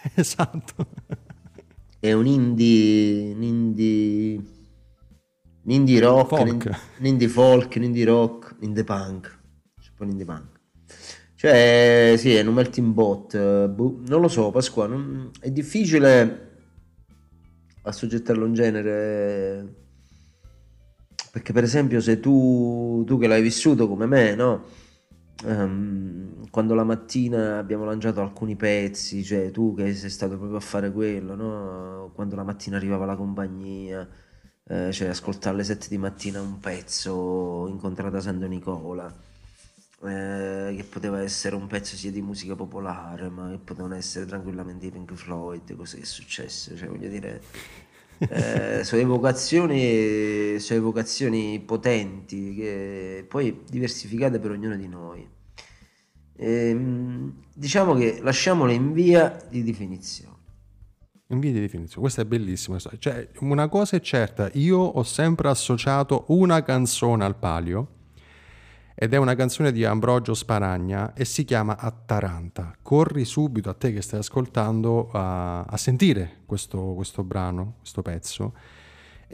[0.15, 0.87] esatto.
[2.05, 3.33] È un indie...
[3.33, 4.35] Un indie...
[5.63, 6.81] Un indie rock, folk.
[6.99, 9.39] un indie folk, un indie rock, un indie punk.
[9.81, 10.61] C'è un indie punk.
[11.35, 13.69] Cioè, sì, è un melting pot.
[13.69, 15.31] Boh, non lo so, Pasquale, non...
[15.41, 16.59] è difficile
[17.85, 19.75] assoggettarlo a un genere
[21.33, 24.65] perché per esempio se tu, tu che l'hai vissuto come me no
[25.45, 30.61] um, quando la mattina abbiamo lanciato alcuni pezzi cioè tu che sei stato proprio a
[30.61, 34.09] fare quello no quando la mattina arrivava la compagnia
[34.69, 39.13] eh, cioè ascoltare alle 7 di mattina un pezzo incontrata Santo Nicola
[40.05, 44.87] eh, che poteva essere un pezzo sia di musica popolare, ma che potevano essere tranquillamente
[44.87, 47.43] i Pink Floyd, cose che è successo, cioè voglio dire,
[48.19, 55.35] eh, sono, evocazioni, sono evocazioni potenti, che poi diversificate per ognuno di noi.
[56.37, 60.33] Ehm, diciamo che lasciamole in via di definizione.
[61.29, 62.79] In via di definizione, questo è bellissimo.
[62.79, 67.89] Cioè, una cosa è certa, io ho sempre associato una canzone al palio
[68.95, 72.77] ed è una canzone di Ambrogio Sparagna e si chiama Attaranta.
[72.83, 78.55] Corri subito a te che stai ascoltando a, a sentire questo, questo brano, questo pezzo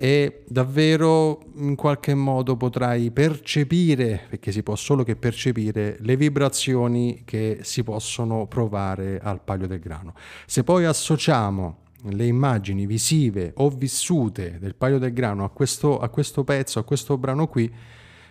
[0.03, 7.21] e davvero in qualche modo potrai percepire, perché si può solo che percepire, le vibrazioni
[7.27, 10.15] che si possono provare al Palio del Grano.
[10.47, 16.09] Se poi associamo le immagini visive o vissute del Palio del Grano a questo, a
[16.09, 17.71] questo pezzo, a questo brano qui,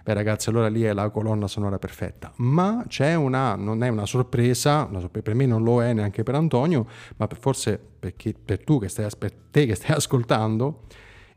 [0.04, 4.08] beh ragazzi allora lì è la colonna sonora perfetta ma c'è una non è una
[4.08, 8.16] sorpresa, una sorpresa per me non lo è neanche per Antonio ma per, forse per,
[8.16, 10.86] chi, per che stai, per te che stai ascoltando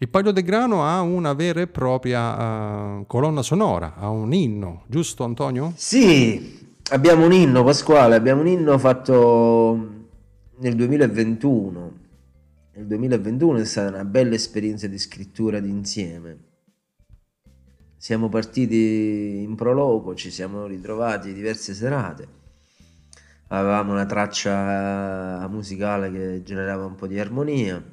[0.03, 4.83] il Paglio del Grano ha una vera e propria uh, colonna sonora ha un inno
[4.87, 5.73] giusto Antonio?
[5.77, 9.91] sì abbiamo un inno Pasquale abbiamo un inno fatto
[10.59, 12.01] nel 2021
[12.75, 16.39] nel 2021 è stata una bella esperienza di scrittura d'insieme.
[17.99, 22.27] Siamo partiti in prologo, ci siamo ritrovati diverse serate.
[23.49, 27.85] Avevamo una traccia musicale che generava un po' di armonia,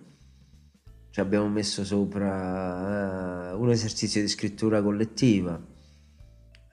[1.12, 5.60] ci abbiamo messo sopra uh, un esercizio di scrittura collettiva,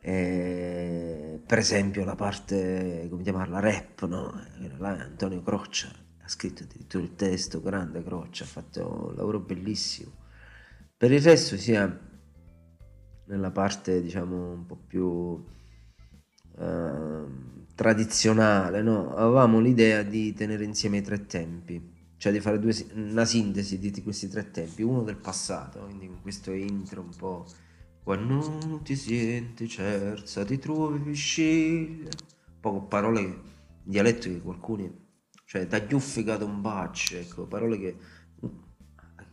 [0.00, 4.40] e, per esempio la parte, come chiamarla, rap, no?
[4.78, 5.88] Là Antonio Croccia
[6.22, 10.12] ha scritto addirittura il testo, grande Croccia, ha fatto un lavoro bellissimo.
[10.96, 12.00] Per il resto sia
[13.26, 15.44] nella parte diciamo un po' più uh,
[17.74, 19.14] tradizionale, no?
[19.14, 24.02] avevamo l'idea di tenere insieme i tre tempi, cioè di fare due, una sintesi di
[24.02, 27.46] questi tre tempi, uno del passato, quindi con questo intro un po'
[28.02, 33.40] quando ti senti cerza ti trovi vicino, un po' con parole,
[33.82, 34.90] dialetto che qualcuno,
[35.44, 37.96] cioè tagliuffica un bacio, ecco, parole che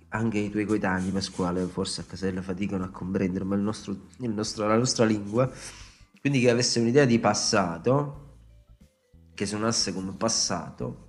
[0.10, 4.30] anche i tuoi coetanei, Pasquale, forse a Casella faticano a comprendere, ma il nostro, il
[4.30, 5.52] nostro, la nostra lingua,
[6.20, 8.38] quindi che avesse un'idea di passato,
[9.34, 11.03] che suonasse come passato,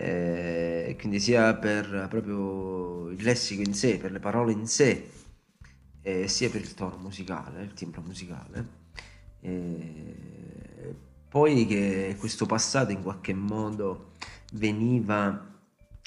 [0.00, 5.10] eh, quindi sia per proprio il lessico in sé, per le parole in sé,
[6.00, 8.78] eh, sia per il tono musicale, il timbro musicale.
[9.40, 10.94] Eh,
[11.28, 14.12] poi che questo passato in qualche modo
[14.54, 15.48] veniva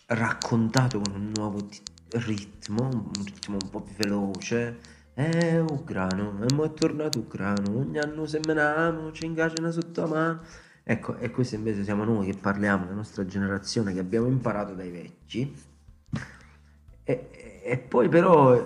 [0.08, 1.82] raccontato con un nuovo t-
[2.26, 4.80] ritmo, un ritmo un po' più veloce.
[5.14, 10.41] Eh, Ucrano, e mo è tornato Ucrano, ogni anno seminiamo, ci ingaggiano sotto la mano.
[10.86, 14.92] Ecco, e questo invece siamo noi che parliamo, la nostra generazione, che abbiamo imparato dai
[14.92, 15.56] vecchi.
[17.04, 18.64] E, e poi però eh,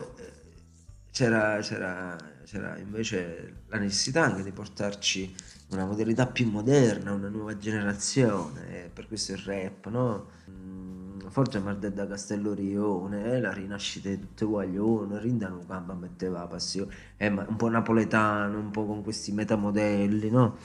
[1.12, 5.36] c'era, c'era, c'era invece la necessità anche di portarci
[5.70, 10.28] una modalità più moderna, una nuova generazione, e per questo il rap, no?
[11.30, 17.56] Forgia Mardedda Castellorione, eh, la rinascita di tutte guaglione, Rindano Gamba metteva passione, eh, un
[17.58, 20.58] po' napoletano, un po' con questi metamodelli, no?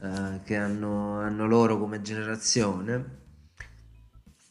[0.00, 3.16] Eh, che hanno, hanno loro come generazione.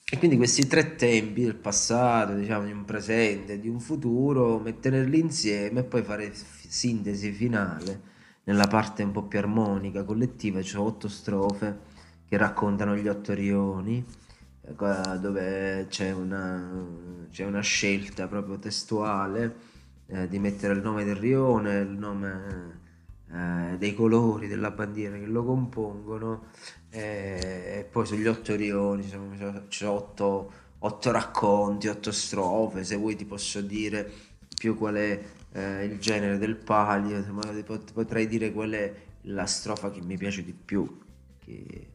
[0.10, 5.20] E quindi questi tre tempi del passato, diciamo, di un presente, di un futuro, metterli
[5.20, 11.08] insieme e poi fare sintesi finale nella parte un po' più armonica, collettiva, cioè otto
[11.10, 11.80] strofe
[12.28, 14.06] che raccontano gli otto rioni
[15.20, 16.86] dove c'è una,
[17.30, 19.56] c'è una scelta proprio testuale
[20.08, 22.80] eh, di mettere il nome del rione, il nome
[23.32, 26.46] eh, dei colori della bandiera che lo compongono
[26.90, 29.34] eh, e poi sugli otto rioni ci sono,
[29.68, 34.10] ci sono otto, otto, racconti, otto strofe, se vuoi ti posso dire
[34.58, 35.22] più qual è
[35.52, 37.22] eh, il genere del palio,
[37.94, 41.00] potrei dire qual è la strofa che mi piace di più.
[41.44, 41.88] Che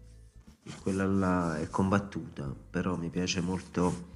[0.82, 4.10] quella là è combattuta, però mi piace molto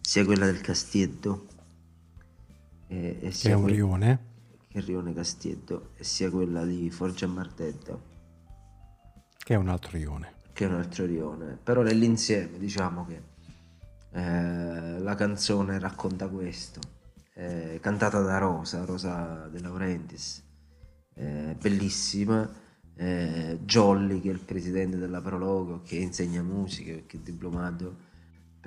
[0.00, 1.46] sia quella del Castietto
[2.86, 4.27] e, e sia è un rione
[4.78, 7.98] che rione Castietto e sia quella di Forgia Martetta.
[9.36, 10.34] Che è un altro rione.
[10.52, 11.58] Che è un altro rione.
[11.62, 13.22] Però nell'insieme diciamo che
[14.12, 16.80] eh, la canzone racconta questo.
[17.34, 20.44] Eh, cantata da Rosa Rosa De Laurentiis.
[21.14, 22.66] Eh, bellissima.
[22.98, 28.07] Jolly che è il presidente della Prologo che insegna musica che è diplomato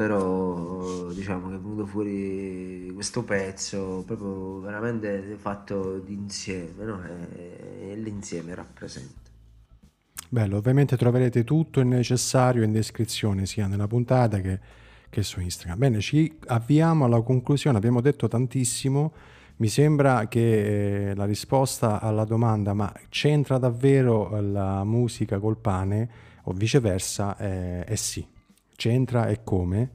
[0.01, 7.01] però diciamo che è venuto fuori questo pezzo proprio veramente fatto d'insieme no?
[7.35, 9.19] e, e l'insieme rappresenta
[10.27, 14.59] Bello, ovviamente troverete tutto il necessario in descrizione sia nella puntata che,
[15.09, 15.77] che su Instagram.
[15.77, 19.11] Bene, ci avviamo alla conclusione, abbiamo detto tantissimo,
[19.57, 26.09] mi sembra che eh, la risposta alla domanda ma c'entra davvero la musica col pane
[26.43, 28.25] o viceversa è, è sì,
[28.81, 29.91] c'entra e come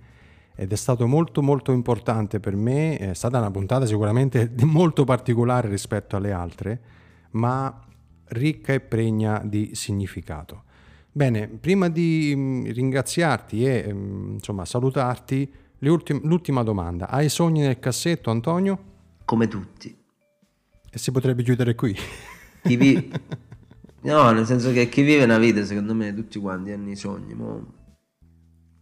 [0.55, 5.69] ed è stato molto molto importante per me, è stata una puntata sicuramente molto particolare
[5.69, 6.81] rispetto alle altre,
[7.33, 7.85] ma
[8.29, 10.63] ricca e pregna di significato.
[11.13, 17.09] Bene, prima di mm, ringraziarti e mm, insomma salutarti, l'ultima domanda.
[17.09, 18.95] Hai sogni nel cassetto, Antonio?
[19.27, 19.95] come tutti.
[20.89, 21.95] E si potrebbe chiudere qui.
[22.63, 23.13] Chi vi...
[24.07, 27.35] No, nel senso che chi vive una vita, secondo me, tutti quanti hanno i sogni.
[27.35, 27.73] Mo...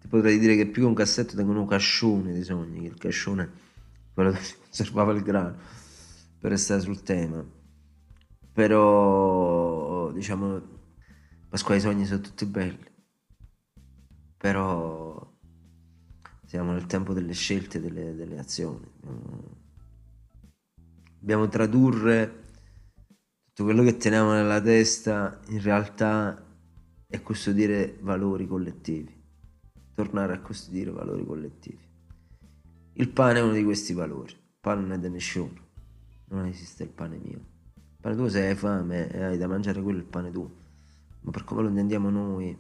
[0.05, 2.99] Ti potrei dire che più che un cassetto tengono un cascione di sogni, che il
[2.99, 3.51] cascione
[4.13, 5.57] quello dove si conservava il grano,
[6.39, 7.43] per restare sul tema.
[8.53, 10.75] Però, diciamo,
[11.49, 12.85] Pasquale i sogni sono tutti belli.
[14.37, 15.35] Però
[16.45, 18.91] siamo nel tempo delle scelte, delle, delle azioni.
[21.17, 22.43] Dobbiamo tradurre
[23.45, 26.45] tutto quello che teniamo nella testa in realtà
[27.07, 29.24] è custodire valori collettivi,
[29.95, 31.83] tornare a custodire valori collettivi.
[32.95, 35.53] Il pane è uno di questi valori, il pane non è da nessuno,
[36.29, 37.39] non esiste il pane mio.
[37.39, 40.51] Il pane tuo se hai fame e hai da mangiare quello il pane tuo,
[41.21, 42.57] ma per come lo intendiamo noi,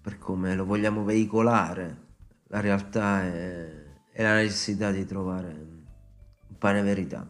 [0.00, 2.10] per come lo vogliamo veicolare,
[2.48, 5.48] la realtà è, è la necessità di trovare
[6.48, 7.26] un pane verità.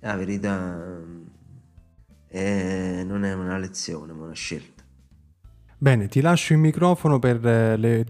[0.00, 1.02] La verità
[2.28, 4.84] è, non è una lezione, ma una scelta.
[5.76, 8.06] Bene, ti lascio il microfono per eh, le,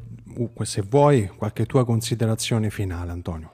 [0.62, 3.52] se vuoi qualche tua considerazione finale, Antonio.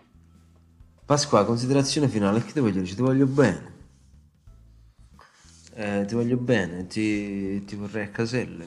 [1.05, 2.95] Pasqua, considerazione finale, che ti voglio dire?
[2.95, 3.73] Ti voglio bene.
[5.75, 8.67] Eh, ti voglio bene, ti, ti vorrei a caselle.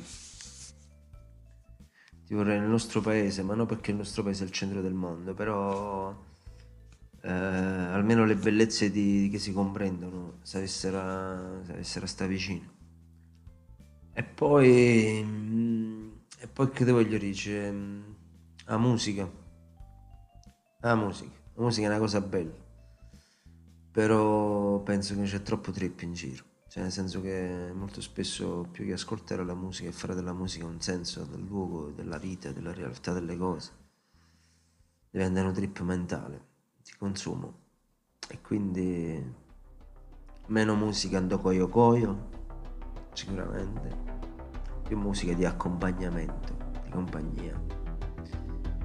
[2.25, 4.93] Ti vorrei nel nostro paese, ma non perché il nostro paese è il centro del
[4.93, 6.13] mondo, però
[7.21, 12.75] eh, almeno le bellezze di, che si comprendono, se avessero, se avessero sta vicino.
[14.13, 15.76] E poi, mm,
[16.39, 17.73] e poi che ti voglio dire?
[18.65, 19.29] La musica.
[20.81, 21.35] La musica.
[21.55, 22.53] La musica è una cosa bella,
[23.91, 28.85] però penso che c'è troppo trip in giro, cioè nel senso che molto spesso più
[28.85, 32.73] che ascoltare la musica e fare della musica un senso del luogo, della vita, della
[32.73, 33.71] realtà delle cose,
[35.09, 36.45] diventa un trip mentale,
[36.83, 37.65] di consumo.
[38.29, 39.33] E quindi
[40.47, 42.29] meno musica ando coio coio,
[43.13, 44.16] sicuramente,
[44.87, 47.77] più musica di accompagnamento, di compagnia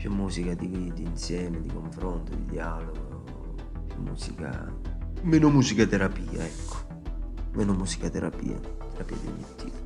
[0.02, 3.22] più musica di, di insieme, di confronto, di dialogo,
[3.86, 4.68] più musica...
[5.20, 6.76] meno musica terapia, ecco.
[7.52, 8.58] Meno musica terapia,
[8.94, 9.80] terapia cognitiva.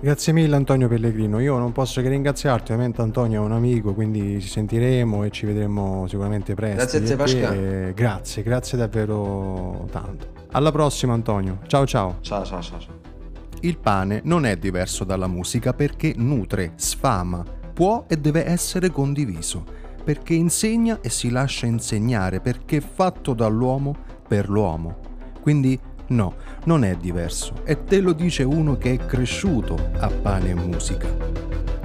[0.00, 4.40] Grazie mille Antonio Pellegrino, io non posso che ringraziarti, ovviamente Antonio è un amico, quindi
[4.40, 6.76] ci sentiremo e ci vedremo sicuramente presto.
[6.76, 7.92] Grazie a te Pascal.
[7.94, 10.28] Grazie, grazie davvero tanto.
[10.52, 12.18] Alla prossima Antonio, ciao ciao.
[12.20, 13.17] Ciao ciao ciao.
[13.60, 19.64] Il pane non è diverso dalla musica perché nutre, sfama, può e deve essere condiviso,
[20.04, 23.94] perché insegna e si lascia insegnare, perché è fatto dall'uomo
[24.26, 24.98] per l'uomo.
[25.40, 25.78] Quindi
[26.08, 26.34] no,
[26.64, 31.08] non è diverso, e te lo dice uno che è cresciuto a pane e musica.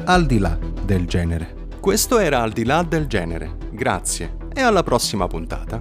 [0.05, 1.61] Al di là del genere.
[1.79, 3.57] Questo era Al di là del genere.
[3.71, 5.79] Grazie e alla prossima puntata.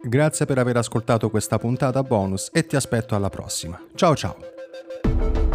[0.00, 3.80] Grazie per aver ascoltato questa puntata bonus e ti aspetto alla prossima.
[3.94, 4.55] Ciao ciao!
[5.06, 5.45] you